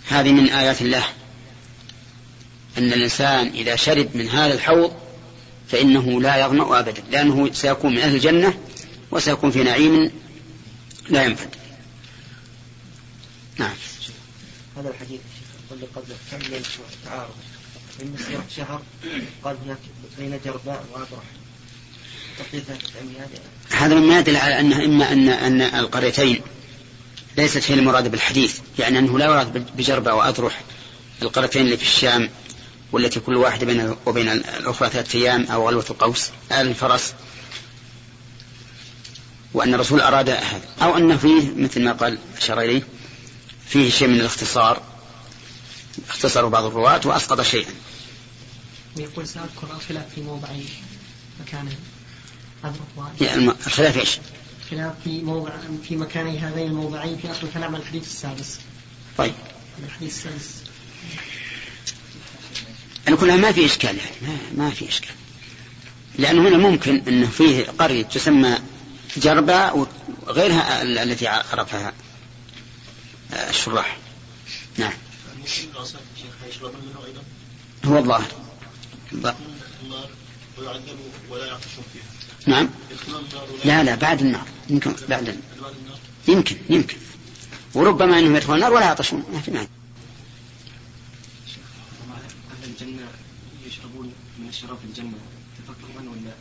هذه 0.07 0.31
من 0.31 0.49
آيات 0.49 0.81
الله. 0.81 1.03
أن 2.79 2.93
الإنسان 2.93 3.47
إذا 3.47 3.75
شرب 3.75 4.09
من 4.13 4.29
هذا 4.29 4.53
الحوض 4.53 4.93
فإنه 5.67 6.21
لا 6.21 6.45
يظمأ 6.45 6.79
أبدا 6.79 7.03
لأنه 7.11 7.53
سيكون 7.53 7.91
من 7.91 7.99
أهل 7.99 8.15
الجنة 8.15 8.53
وسيكون 9.11 9.51
في 9.51 9.63
نعيم 9.63 10.11
لا 11.09 11.23
ينفد. 11.23 11.49
نعم. 13.57 13.75
هذا 14.77 14.89
الحديث 14.89 15.19
قبل 15.71 15.87
قبل 15.95 16.13
كم 16.31 16.51
من 16.51 16.63
تعارض 17.05 17.33
من 17.99 18.17
مسيرة 18.19 18.45
شهر 18.55 18.81
قال 19.43 19.57
هناك 19.65 19.77
بين 20.19 20.39
جرباء 20.45 20.85
وأبرح. 20.93 21.23
هذا 23.69 23.95
مما 23.95 24.19
يدل 24.19 24.35
على 24.35 24.59
أنه 24.59 24.85
إما 24.85 25.11
أن 25.11 25.29
أن 25.29 25.61
القريتين 25.61 26.41
ليست 27.37 27.71
هي 27.71 27.75
المراد 27.75 28.11
بالحديث 28.11 28.59
يعني 28.79 28.99
أنه 28.99 29.19
لا 29.19 29.25
يراد 29.25 29.77
بجربة 29.77 30.13
وأذرح 30.13 30.61
القريتين 31.21 31.61
اللي 31.61 31.77
في 31.77 31.83
الشام 31.83 32.29
والتي 32.91 33.19
كل 33.19 33.35
واحدة 33.35 33.65
بين 33.65 33.95
وبين 34.05 34.29
الأخرى 34.29 34.89
ثلاثة 34.89 35.19
أيام 35.19 35.45
أو 35.45 35.67
غلوة 35.67 35.85
القوس 35.89 36.29
الفرس 36.51 37.13
وأن 39.53 39.73
الرسول 39.73 40.01
أراد 40.01 40.29
هذا 40.29 40.61
أو 40.81 40.97
أن 40.97 41.17
فيه 41.17 41.53
مثل 41.55 41.83
ما 41.83 41.91
قال 41.91 42.17
أشار 42.37 42.61
إليه 42.61 42.81
فيه 43.67 43.89
شيء 43.89 44.07
من 44.07 44.19
الاختصار 44.19 44.81
اختصر 46.09 46.47
بعض 46.47 46.63
الرواة 46.63 47.01
وأسقط 47.05 47.41
شيئا 47.41 47.73
ويقول 48.97 49.27
سأذكر 49.27 49.75
الخلاف 49.75 50.13
في 50.15 50.21
موضع 50.21 50.47
مكانه 51.41 51.71
يعني 53.21 53.51
الخلاف 53.67 53.97
إيش؟ 53.97 54.19
خلاف 54.71 54.93
في 55.03 55.21
موضع 55.21 55.51
في 55.87 55.95
مكاني 55.95 56.39
هذين 56.39 56.67
الموضعين 56.67 57.17
في 57.17 57.31
أصل 57.31 57.47
الكلام 57.47 57.75
عن 57.75 57.81
الحديث 57.81 58.03
السادس. 58.03 58.59
طيب. 59.17 59.33
الحديث 59.85 60.17
السادس. 60.17 60.63
كلها 63.19 63.37
ما 63.37 63.51
في 63.51 63.65
إشكال 63.65 63.97
يعني 63.97 64.15
ما, 64.21 64.63
ما 64.65 64.69
في 64.69 64.89
إشكال. 64.89 65.15
لأنه 66.17 66.49
هنا 66.49 66.57
ممكن 66.57 67.03
أنه 67.07 67.27
فيه 67.27 67.65
قرية 67.65 68.03
تسمى 68.03 68.57
جربة 69.17 69.87
وغيرها 70.27 70.81
التي 70.81 71.27
عرفها 71.27 71.93
الشراح. 73.49 73.97
نعم. 74.77 74.93
هو 77.85 77.97
فيها 81.93 82.03
نعم. 82.45 82.69
لا 83.65 83.83
لا 83.83 83.95
بعد 83.95 84.21
النار. 84.21 84.45
يمكن 84.69 84.95
بعد 85.09 85.29
النار. 85.29 85.43
يمكن 86.27 86.57
يمكن. 86.69 86.97
وربما 87.73 88.19
إنهم 88.19 88.35
يدخلون 88.35 88.55
النار 88.55 88.73
ولا 88.73 88.85
يعطشون 88.85 89.23
ما 89.33 89.41
في 89.41 89.51
معنى 89.51 89.67
أهل 92.51 92.69
الجنة 92.69 93.07
الشراب 94.49 94.77
في 94.77 94.85
الجنة 94.85 95.17
تفكرا 95.57 96.01
ولا 96.01 96.33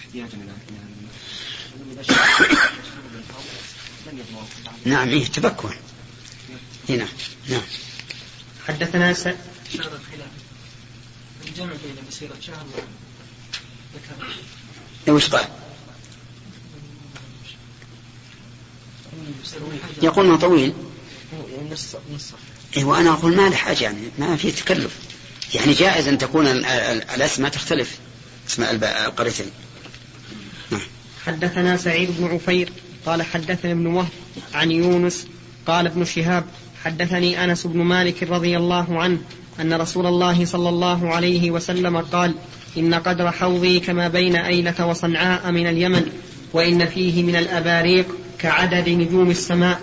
احتياجا 0.00 0.36
إلى 0.36 0.52
نعم 4.84 5.08
إيه 5.08 5.26
تفكر. 5.26 5.76
هنا 6.88 6.96
نعم. 6.96 7.08
نعم. 7.48 7.62
حدثنا 8.68 9.12
س... 9.12 9.22
شهر 9.22 9.36
الخلاف. 9.72 10.30
الجمع 11.48 11.72
بين 11.72 12.04
مسيرة 12.08 12.34
شهر 12.40 12.66
ذكر. 13.94 15.12
وش 15.12 15.28
قال؟ 15.28 15.48
يقول 20.02 20.26
إنه 20.26 20.36
طويل. 20.38 20.74
إيه 22.76 22.84
وأنا 22.84 23.10
أقول 23.10 23.36
ما 23.36 23.48
له 23.48 23.56
حاجة 23.56 23.84
يعني 23.84 24.08
ما 24.18 24.36
في 24.36 24.50
تكلف. 24.50 24.98
يعني 25.54 25.72
جائز 25.72 26.08
أن 26.08 26.18
تكون 26.18 26.46
الأسماء 27.16 27.50
تختلف. 27.50 27.98
اسماء 28.48 28.74
القريتين 29.06 29.46
نعم. 30.70 30.80
حدثنا 31.26 31.76
سعيد 31.76 32.10
بن 32.18 32.34
عفير 32.34 32.72
قال 33.06 33.22
حدثنا 33.22 33.72
ابن 33.72 33.86
وهب 33.86 34.08
عن 34.54 34.70
يونس 34.70 35.26
قال 35.66 35.86
ابن 35.86 36.04
شهاب 36.04 36.44
حدثني 36.84 37.44
أنس 37.44 37.66
بن 37.66 37.78
مالك 37.82 38.22
رضي 38.22 38.56
الله 38.56 39.02
عنه 39.02 39.18
أن 39.60 39.72
رسول 39.72 40.06
الله 40.06 40.44
صلى 40.44 40.68
الله 40.68 41.14
عليه 41.14 41.50
وسلم 41.50 41.96
قال 41.98 42.34
إن 42.76 42.94
قدر 42.94 43.32
حوضي 43.32 43.80
كما 43.80 44.08
بين 44.08 44.36
أيلة 44.36 44.86
وصنعاء 44.86 45.50
من 45.50 45.66
اليمن 45.66 46.12
وإن 46.52 46.86
فيه 46.86 47.22
من 47.22 47.36
الأباريق 47.36 48.06
كعدد 48.38 48.88
نجوم 48.88 49.30
السماء. 49.30 49.80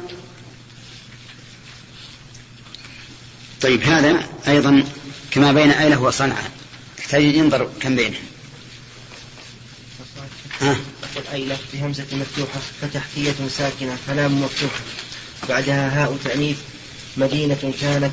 طيب 3.61 3.83
هذا 3.83 4.23
أيضا 4.47 4.83
كما 5.31 5.51
بين 5.51 5.71
أيلة 5.71 6.01
وصنعاء 6.01 6.51
يحتاج 6.99 7.23
ينظر 7.23 7.69
كم 7.81 7.95
بينه. 7.95 8.17
ها؟ 10.61 10.75
أيلة 11.33 11.57
بهمزة 11.73 12.05
مفتوحة 12.11 12.59
فتحتية 12.81 13.47
ساكنة 13.49 13.97
فلام 14.07 14.41
مفتوحة 14.41 14.79
بعدها 15.49 16.03
هاء 16.03 16.17
تأنيث 16.23 16.57
مدينة 17.17 17.73
كانت 17.81 18.11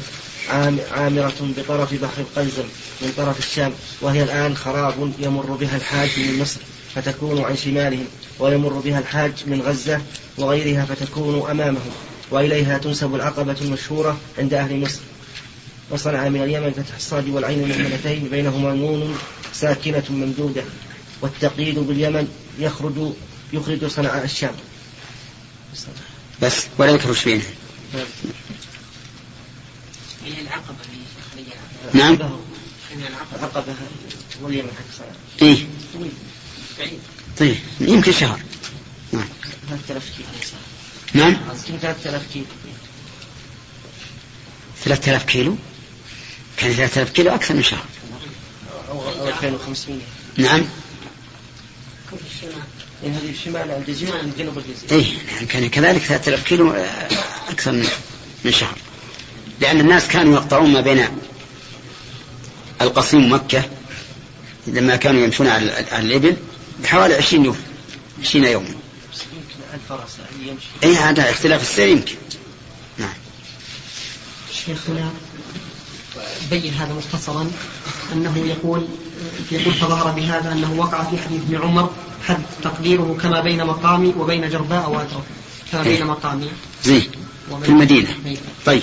عامرة 0.93 1.35
بطرف 1.41 1.95
بحر 1.95 2.19
القنزم 2.19 2.65
من 3.03 3.13
طرف 3.17 3.39
الشام 3.39 3.73
وهي 4.01 4.23
الآن 4.23 4.57
خراب 4.57 5.13
يمر 5.19 5.47
بها 5.47 5.77
الحاج 5.77 6.11
من 6.17 6.39
مصر 6.39 6.61
فتكون 6.95 7.45
عن 7.45 7.57
شمالهم 7.57 8.07
ويمر 8.39 8.73
بها 8.73 8.99
الحاج 8.99 9.33
من 9.47 9.63
غزة 9.63 10.01
وغيرها 10.39 10.85
فتكون 10.85 11.51
أمامهم 11.51 11.93
وإليها 12.31 12.79
تنسب 12.79 13.15
العقبة 13.15 13.57
المشهورة 13.61 14.21
عند 14.39 14.55
أهل 14.55 14.81
مصر. 14.81 15.01
وصنع 15.91 16.29
من 16.29 16.43
اليمن 16.43 16.73
فتح 16.73 16.97
الصاد 16.97 17.29
والعين 17.29 17.63
المهملتين 17.63 18.29
بينهما 18.29 18.75
نون 18.75 19.19
ساكنة 19.53 20.05
ممدودة. 20.11 20.65
والتقييد 21.23 21.79
باليمن 21.79 22.29
يخرج 22.59 23.13
يخرج 23.53 23.87
صنعاء 23.87 24.25
الشام. 24.25 24.55
بس 26.43 26.67
ولا 26.79 26.91
يذكر 26.91 27.11
وش 27.11 27.25
بينها 27.25 27.45
هي 30.25 30.41
العقبة 30.41 30.77
نعم. 31.95 32.15
العقبة. 32.15 33.43
عقبة 33.43 33.75
واليمن 34.43 34.71
إيه. 35.43 35.67
طويل. 35.95 36.13
بعيد. 36.79 36.99
طيب 37.39 37.57
يمكن 37.81 38.13
شهر. 38.13 38.41
نعم. 39.13 39.29
3000 39.69 40.17
كيلو. 40.17 40.29
نعم. 41.15 41.37
يمكن 41.69 41.79
3000 41.79 42.33
كيلو. 42.33 42.47
3000 44.85 45.25
كيلو؟ 45.25 45.57
كان 46.57 46.73
3000 46.73 47.11
كيلو 47.11 47.35
أكثر 47.35 47.55
من 47.55 47.63
شهر. 47.63 47.85
أو 48.89 49.09
أو 49.09 49.29
2500 49.29 50.01
نعم. 50.37 50.65
لأن 53.03 53.15
هذه 53.15 53.35
شمال 53.45 53.71
الجزيرة 53.71 54.23
من 54.23 54.33
جنوب 54.39 54.59
الجزيرة 54.59 54.93
إيه 54.93 55.19
يعني 55.35 55.47
كان 55.47 55.69
كذلك 55.69 56.03
3000 56.03 56.45
كيلو 56.45 56.73
أكثر 57.49 57.73
من 57.73 57.89
من 58.45 58.53
شهر. 58.53 58.79
لأن 59.61 59.81
الناس 59.81 60.09
كانوا 60.09 60.35
يقطعون 60.35 60.73
ما 60.73 60.81
بين 60.81 61.09
القصيم 62.81 63.25
ومكة 63.25 63.65
لما 64.67 64.97
كانوا 64.97 65.25
يمشون 65.25 65.47
على 65.47 65.85
الإبل 65.99 66.37
حوالي 66.85 67.15
20 67.15 67.45
يوم 67.45 67.57
20 68.21 68.45
يوما 68.45 68.75
الفرس 69.75 70.17
يمشي 70.41 70.67
أي 70.85 70.97
هذا 70.97 71.31
اختلاف 71.31 71.63
السير 71.63 71.89
يمكن. 71.89 72.15
نعم. 72.99 73.15
شيخنا 74.53 75.13
بين 76.51 76.75
هذا 76.75 76.95
مختصرا 76.95 77.51
أنه 78.13 78.39
يقول 78.39 78.87
يقول 79.53 79.75
فظهر 79.75 80.11
بهذا 80.11 80.53
أنه 80.53 80.73
وقع 80.79 81.03
في 81.03 81.19
حديث 81.19 81.41
ابن 81.43 81.63
عمر 81.63 81.91
حد 82.29 82.43
تقديره 82.63 83.17
كما 83.23 83.41
بين 83.41 83.65
مقامي 83.65 84.15
وبين 84.19 84.49
جرباء 84.49 84.91
وأترك 84.91 85.25
كما 85.73 85.83
بين 85.83 86.07
مقامي. 86.07 86.49
زين. 86.85 87.07
في 87.63 87.69
المدينة. 87.69 88.09
طيب. 88.67 88.83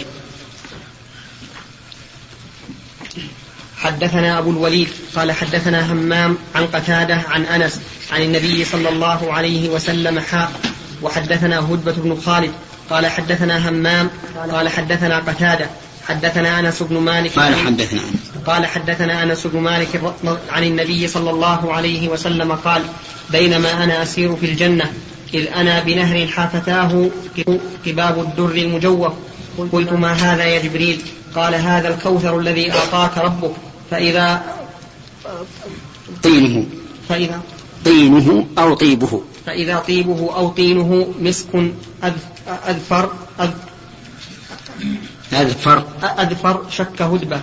حدثنا 3.77 4.39
أبو 4.39 4.51
الوليد 4.51 4.87
قال 5.15 5.31
حدثنا 5.31 5.91
همام 5.93 6.37
عن 6.55 6.67
قتادة 6.67 7.15
عن 7.15 7.45
أنس 7.45 7.79
عن 8.11 8.21
النبي 8.21 8.65
صلى 8.65 8.89
الله 8.89 9.33
عليه 9.33 9.69
وسلم 9.69 10.19
حاء 10.19 10.51
وحدثنا 11.01 11.59
هدبة 11.59 11.91
بن 11.91 12.21
خالد 12.25 12.51
قال 12.89 13.07
حدثنا 13.07 13.69
همام 13.69 14.09
قال 14.51 14.69
حدثنا 14.69 15.19
قتادة 15.19 15.69
حدثنا 16.07 16.59
أنس 16.59 16.83
بن 16.83 16.97
مالك 16.97 17.39
قال 17.39 17.55
حدثنا 17.55 18.01
قال 18.45 18.65
حدثنا 18.65 19.23
أنس 19.23 19.47
بن 19.47 19.59
مالك 19.59 20.13
عن 20.49 20.63
النبي 20.63 21.07
صلى 21.07 21.29
الله 21.29 21.73
عليه 21.73 22.07
وسلم 22.09 22.51
قال 22.51 22.81
بينما 23.29 23.83
أنا 23.83 24.03
أسير 24.03 24.35
في 24.35 24.45
الجنة 24.45 24.93
إذ 25.33 25.47
أنا 25.55 25.79
بنهر 25.79 26.27
حافتاه 26.27 27.09
قباب 27.85 28.19
الدر 28.19 28.55
المجوف. 28.55 29.13
قلت 29.71 29.93
ما 29.93 30.13
هذا 30.13 30.43
يا 30.43 30.61
جبريل؟ 30.61 31.01
قال 31.35 31.55
هذا 31.55 31.87
الكوثر 31.95 32.39
الذي 32.39 32.71
أعطاك 32.71 33.17
ربك. 33.17 33.51
فإذا 33.91 34.43
طينه. 36.23 36.65
فإذا 37.09 37.41
طينه 37.85 38.47
أو 38.57 38.73
طيبه. 38.73 39.21
فإذا 39.45 39.79
طيبه 39.87 40.35
أو 40.35 40.49
طينه 40.49 41.13
مسك 41.21 41.47
أذفر 42.67 43.11
أذ- 43.39 43.43
هذا 45.33 45.49
الفرق. 45.49 46.19
اذفر 46.19 46.65
شك 46.69 47.01
هدبة. 47.01 47.41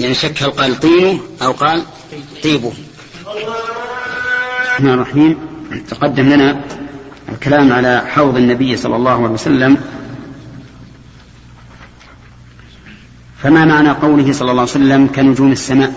يعني 0.00 0.14
شك 0.14 0.42
هل 0.42 0.50
قال 0.50 0.80
طينه 0.80 1.20
أو 1.42 1.52
قال 1.52 1.84
طيبه. 2.42 2.72
الرحمن 4.70 4.90
الرحيم. 4.90 5.38
تقدم 5.88 6.28
لنا 6.28 6.64
الكلام 7.28 7.72
على 7.72 8.02
حوض 8.06 8.36
النبي 8.36 8.76
صلى 8.76 8.96
الله 8.96 9.10
عليه 9.10 9.34
وسلم. 9.34 9.76
فما 13.42 13.64
معنى 13.64 13.90
قوله 13.90 14.32
صلى 14.32 14.50
الله 14.50 14.62
عليه 14.62 14.70
وسلم 14.72 15.06
كنجوم 15.06 15.52
السماء؟ 15.52 15.92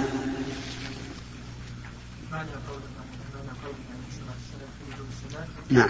نعم. 5.69 5.89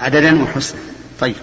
عددا 0.00 0.42
وحسنا. 0.42 0.80
طيب. 1.20 1.36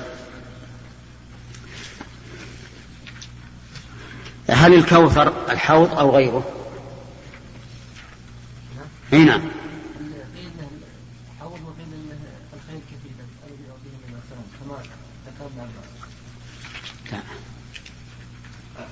هل 4.49 4.73
الكوثر 4.73 5.51
الحوض 5.51 5.99
أو 5.99 6.15
غيره؟ 6.15 6.51
نعم. 9.11 9.41
كما 14.59 14.77
ذكرنا 15.27 15.67
لا. 17.11 17.19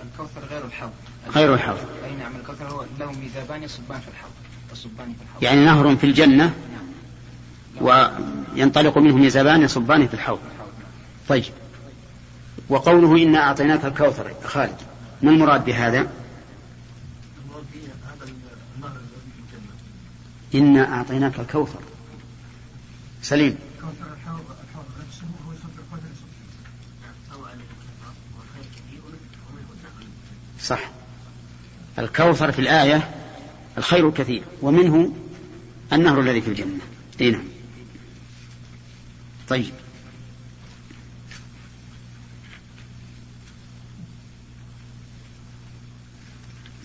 الكوثر 0.04 0.46
غير 0.50 0.66
الحوض. 0.66 0.92
غير 1.36 1.54
الحوض. 1.54 1.78
أي 2.06 2.16
نعم 2.16 2.36
الكوثر 2.36 2.68
هو 2.68 2.86
له 3.00 3.12
ميزابان 3.12 3.64
يصبان 3.64 4.00
في 4.00 4.08
الحوض. 4.08 4.32
يصبان 4.72 5.14
في 5.14 5.24
الحوض. 5.24 5.44
يعني 5.44 5.66
نهر 5.66 5.96
في 5.96 6.04
الجنة 6.04 6.54
وينطلق 8.64 8.98
منه 8.98 9.16
ميزابان 9.16 9.62
يصبان 9.62 10.08
في 10.08 10.14
الحوض. 10.14 10.40
طيب. 11.28 11.44
وقوله 12.70 13.24
إنا 13.24 13.40
أعطيناك 13.40 13.86
الكوثر. 13.86 14.32
خالد 14.44 14.76
ما 15.22 15.32
المراد 15.32 15.66
بهذا؟ 15.66 16.08
إنا 20.56 20.94
أعطيناك 20.94 21.40
الكوثر. 21.40 21.80
سليم. 23.22 23.58
صح. 30.62 30.90
الكوثر 32.00 32.52
في 32.52 32.60
الآية 32.60 33.10
الخير 33.78 34.10
الكثير 34.10 34.44
ومنه 34.62 35.14
النهر 35.94 36.20
الذي 36.20 36.42
في 36.42 36.48
الجنة. 36.48 36.80
إي 37.22 37.32
نعم. 37.32 37.53
طيب. 39.54 39.74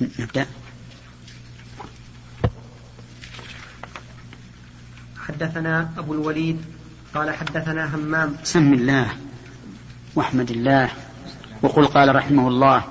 نبدأ. 0.00 0.46
حدثنا 5.16 5.92
أبو 5.98 6.14
الوليد 6.14 6.64
قال 7.14 7.34
حدثنا 7.34 7.94
همام. 7.94 8.36
سم 8.44 8.72
الله 8.72 9.16
واحمد 10.14 10.50
الله 10.50 10.90
وقل 11.62 11.86
قال 11.86 12.16
رحمه 12.16 12.48
الله. 12.48 12.84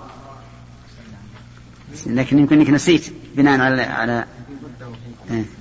لكن 2.06 2.40
يمكن 2.40 2.60
إنك 2.60 2.70
نسيت 2.70 3.14
بناء 3.36 3.60
على 3.60 3.82
على. 3.82 4.26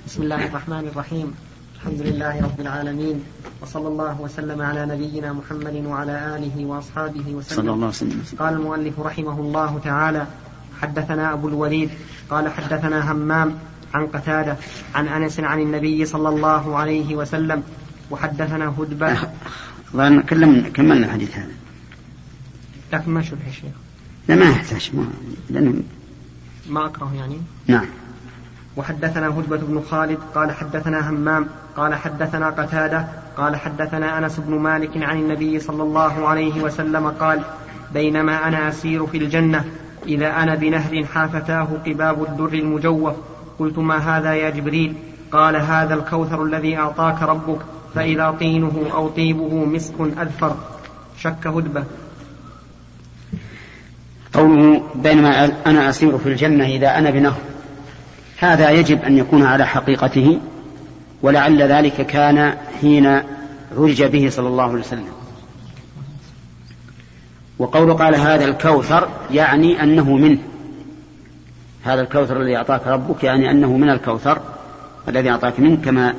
بسم 0.07 0.23
الله 0.23 0.45
الرحمن 0.45 0.87
الرحيم. 0.87 1.46
الحمد 1.77 2.01
لله 2.01 2.41
رب 2.41 2.59
العالمين 2.59 3.23
وصلى 3.61 3.87
الله 3.87 4.21
وسلم 4.21 4.61
على 4.61 4.85
نبينا 4.85 5.33
محمد 5.33 5.85
وعلى 5.85 6.35
آله 6.35 6.65
وأصحابه 6.65 7.23
صلى 7.23 7.35
وسلم 7.35 7.69
الله 7.69 7.85
عليه 7.85 7.87
وسلم. 7.87 8.21
قال 8.39 8.53
المؤلف 8.53 8.99
رحمه 8.99 9.39
الله 9.39 9.79
تعالى 9.83 10.27
حدثنا 10.81 11.33
أبو 11.33 11.47
الوليد 11.47 11.89
قال 12.29 12.49
حدثنا 12.49 13.11
همام 13.11 13.53
عن 13.93 14.07
قتادة 14.07 14.57
عن 14.95 15.07
أنس 15.07 15.39
عن 15.39 15.59
النبي 15.59 16.05
صلى 16.05 16.29
الله 16.29 16.75
عليه 16.75 17.15
وسلم 17.15 17.63
وحدثنا 18.11 18.73
هدبة. 18.77 19.17
الظاهر 19.87 20.21
كلمنا 20.21 20.69
كملنا 20.69 21.05
الحديث 21.05 21.37
هذا. 21.37 21.55
لكن 22.93 23.11
ما 23.11 23.21
شرح 23.21 23.47
الشيخ 23.47 23.75
لا 24.27 24.35
ما 24.35 24.49
يحتاج 24.49 24.91
ما 24.93 25.07
لأنه 25.49 25.83
ما 26.69 26.85
اكره 26.85 27.13
يعني؟ 27.15 27.37
نعم. 27.67 27.85
وحدثنا 28.77 29.27
هدبة 29.27 29.57
بن 29.57 29.81
خالد 29.91 30.19
قال 30.35 30.51
حدثنا 30.51 31.09
همام 31.09 31.47
قال 31.77 31.95
حدثنا 31.95 32.49
قتادة 32.49 33.07
قال 33.37 33.55
حدثنا 33.55 34.17
أنس 34.17 34.39
بن 34.39 34.59
مالك 34.59 35.03
عن 35.03 35.17
النبي 35.17 35.59
صلى 35.59 35.83
الله 35.83 36.27
عليه 36.27 36.61
وسلم 36.61 37.07
قال 37.07 37.41
بينما 37.93 38.47
أنا 38.47 38.69
أسير 38.69 39.07
في 39.07 39.17
الجنة 39.17 39.65
إذا 40.07 40.27
أنا 40.27 40.55
بنهر 40.55 41.05
حافتاه 41.05 41.67
قباب 41.85 42.23
الدر 42.23 42.53
المجوف. 42.53 43.13
قلت 43.59 43.77
ما 43.77 43.97
هذا 43.97 44.33
يا 44.33 44.49
جبريل؟ 44.49 44.93
قال 45.31 45.55
هذا 45.55 45.93
الكوثر 45.93 46.43
الذي 46.43 46.77
أعطاك 46.77 47.23
ربك 47.23 47.59
فإذا 47.95 48.31
طينه 48.39 48.85
أو 48.93 49.07
طيبه 49.07 49.65
مسك 49.65 49.93
أذفر. 49.99 50.55
شك 51.17 51.47
هدبة 51.47 51.83
قوله 54.33 54.83
بينما 54.95 55.51
أنا 55.65 55.89
أسير 55.89 56.17
في 56.17 56.29
الجنة 56.29 56.65
إذا 56.65 56.97
أنا 56.97 57.09
بنهر. 57.09 57.56
هذا 58.39 58.71
يجب 58.71 59.03
أن 59.03 59.17
يكون 59.17 59.43
على 59.43 59.67
حقيقته 59.67 60.39
ولعل 61.21 61.61
ذلك 61.61 62.05
كان 62.05 62.57
حين 62.81 63.05
عرج 63.77 64.03
به 64.03 64.29
صلى 64.29 64.47
الله 64.47 64.63
عليه 64.63 64.79
وسلم. 64.79 65.07
وقول 67.59 67.93
قال 67.93 68.15
هذا 68.15 68.45
الكوثر 68.45 69.09
يعني 69.31 69.83
أنه 69.83 70.15
منه. 70.15 70.37
هذا 71.83 72.01
الكوثر 72.01 72.41
الذي 72.41 72.57
أعطاك 72.57 72.87
ربك 72.87 73.23
يعني 73.23 73.51
أنه 73.51 73.77
من 73.77 73.89
الكوثر 73.89 74.41
الذي 75.07 75.29
أعطاك 75.29 75.59
منه 75.59 75.77
كما 75.85 76.13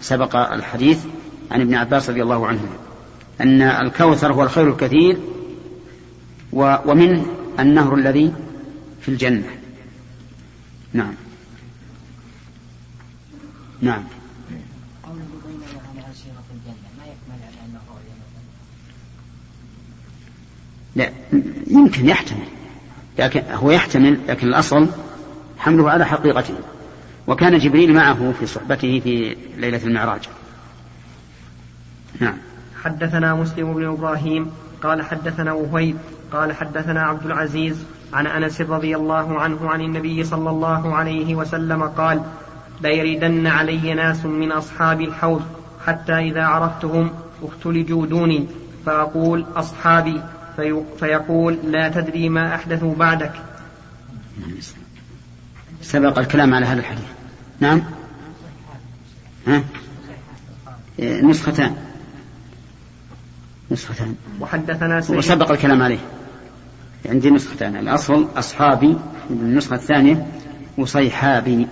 سبق 0.00 0.36
الحديث 0.36 1.04
عن 1.50 1.60
ابن 1.60 1.74
عباس 1.74 2.10
رضي 2.10 2.22
الله 2.22 2.46
عنه. 2.46 2.60
أن 3.40 3.62
الكوثر 3.62 4.32
هو 4.32 4.42
الخير 4.42 4.68
الكثير 4.68 5.18
ومنه 6.52 7.26
النهر 7.60 7.94
الذي 7.94 8.32
في 9.00 9.08
الجنة. 9.08 9.50
نعم. 10.92 11.14
نعم. 13.82 14.02
قوله 15.02 15.22
الجنة 16.50 16.88
ما 17.28 17.34
على 17.34 17.66
أنه 17.66 17.80
لا 20.96 21.12
يمكن 21.66 22.08
يحتمل. 22.08 22.48
لكن 23.18 23.42
هو 23.52 23.70
يحتمل 23.70 24.18
لكن 24.28 24.46
الأصل 24.46 24.88
حمله 25.58 25.90
على 25.90 26.06
حقيقته. 26.06 26.54
وكان 27.26 27.58
جبريل 27.58 27.94
معه 27.94 28.32
في 28.40 28.46
صحبته 28.46 29.00
في 29.00 29.36
ليلة 29.56 29.84
المعراج. 29.84 30.28
نعم. 32.20 32.36
حدثنا 32.82 33.34
مسلم 33.34 33.74
بن 33.74 33.84
إبراهيم 33.84 34.50
قال 34.82 35.02
حدثنا 35.02 35.52
وهيب 35.52 35.96
قال 36.32 36.52
حدثنا 36.52 37.02
عبد 37.02 37.26
العزيز 37.26 37.84
عن 38.12 38.26
أنس 38.26 38.60
رضي 38.60 38.96
الله 38.96 39.40
عنه 39.40 39.70
عن 39.70 39.80
النبي 39.80 40.24
صلى 40.24 40.50
الله 40.50 40.96
عليه 40.96 41.34
وسلم 41.34 41.82
قال 41.82 42.22
ليردن 42.80 43.46
علي 43.46 43.94
ناس 43.94 44.24
من 44.24 44.52
أصحاب 44.52 45.00
الحوض 45.00 45.42
حتى 45.86 46.12
إذا 46.12 46.42
عرفتهم 46.42 47.10
اختلجوا 47.42 48.06
دوني 48.06 48.46
فأقول 48.86 49.46
أصحابي 49.56 50.22
في 50.56 50.82
فيقول 50.98 51.58
لا 51.64 51.88
تدري 51.88 52.28
ما 52.28 52.54
احدثوا 52.54 52.94
بعدك. 52.94 53.32
سبق 55.82 56.18
الكلام 56.18 56.54
على 56.54 56.66
هذا 56.66 56.80
الحديث. 56.80 57.04
نعم؟ 57.60 57.82
ها؟ 59.46 59.62
نسختان. 61.00 61.76
نسختان. 63.70 64.14
وحدثنا 64.40 65.00
سيد 65.00 65.16
وسبق 65.16 65.50
الكلام 65.50 65.82
عليه. 65.82 65.98
عندي 67.06 67.30
نسختان. 67.30 67.76
الأصل 67.76 68.28
أصحابي 68.36 68.96
النسخة 69.30 69.74
الثانية 69.74 70.26
وصيحابي. 70.78 71.66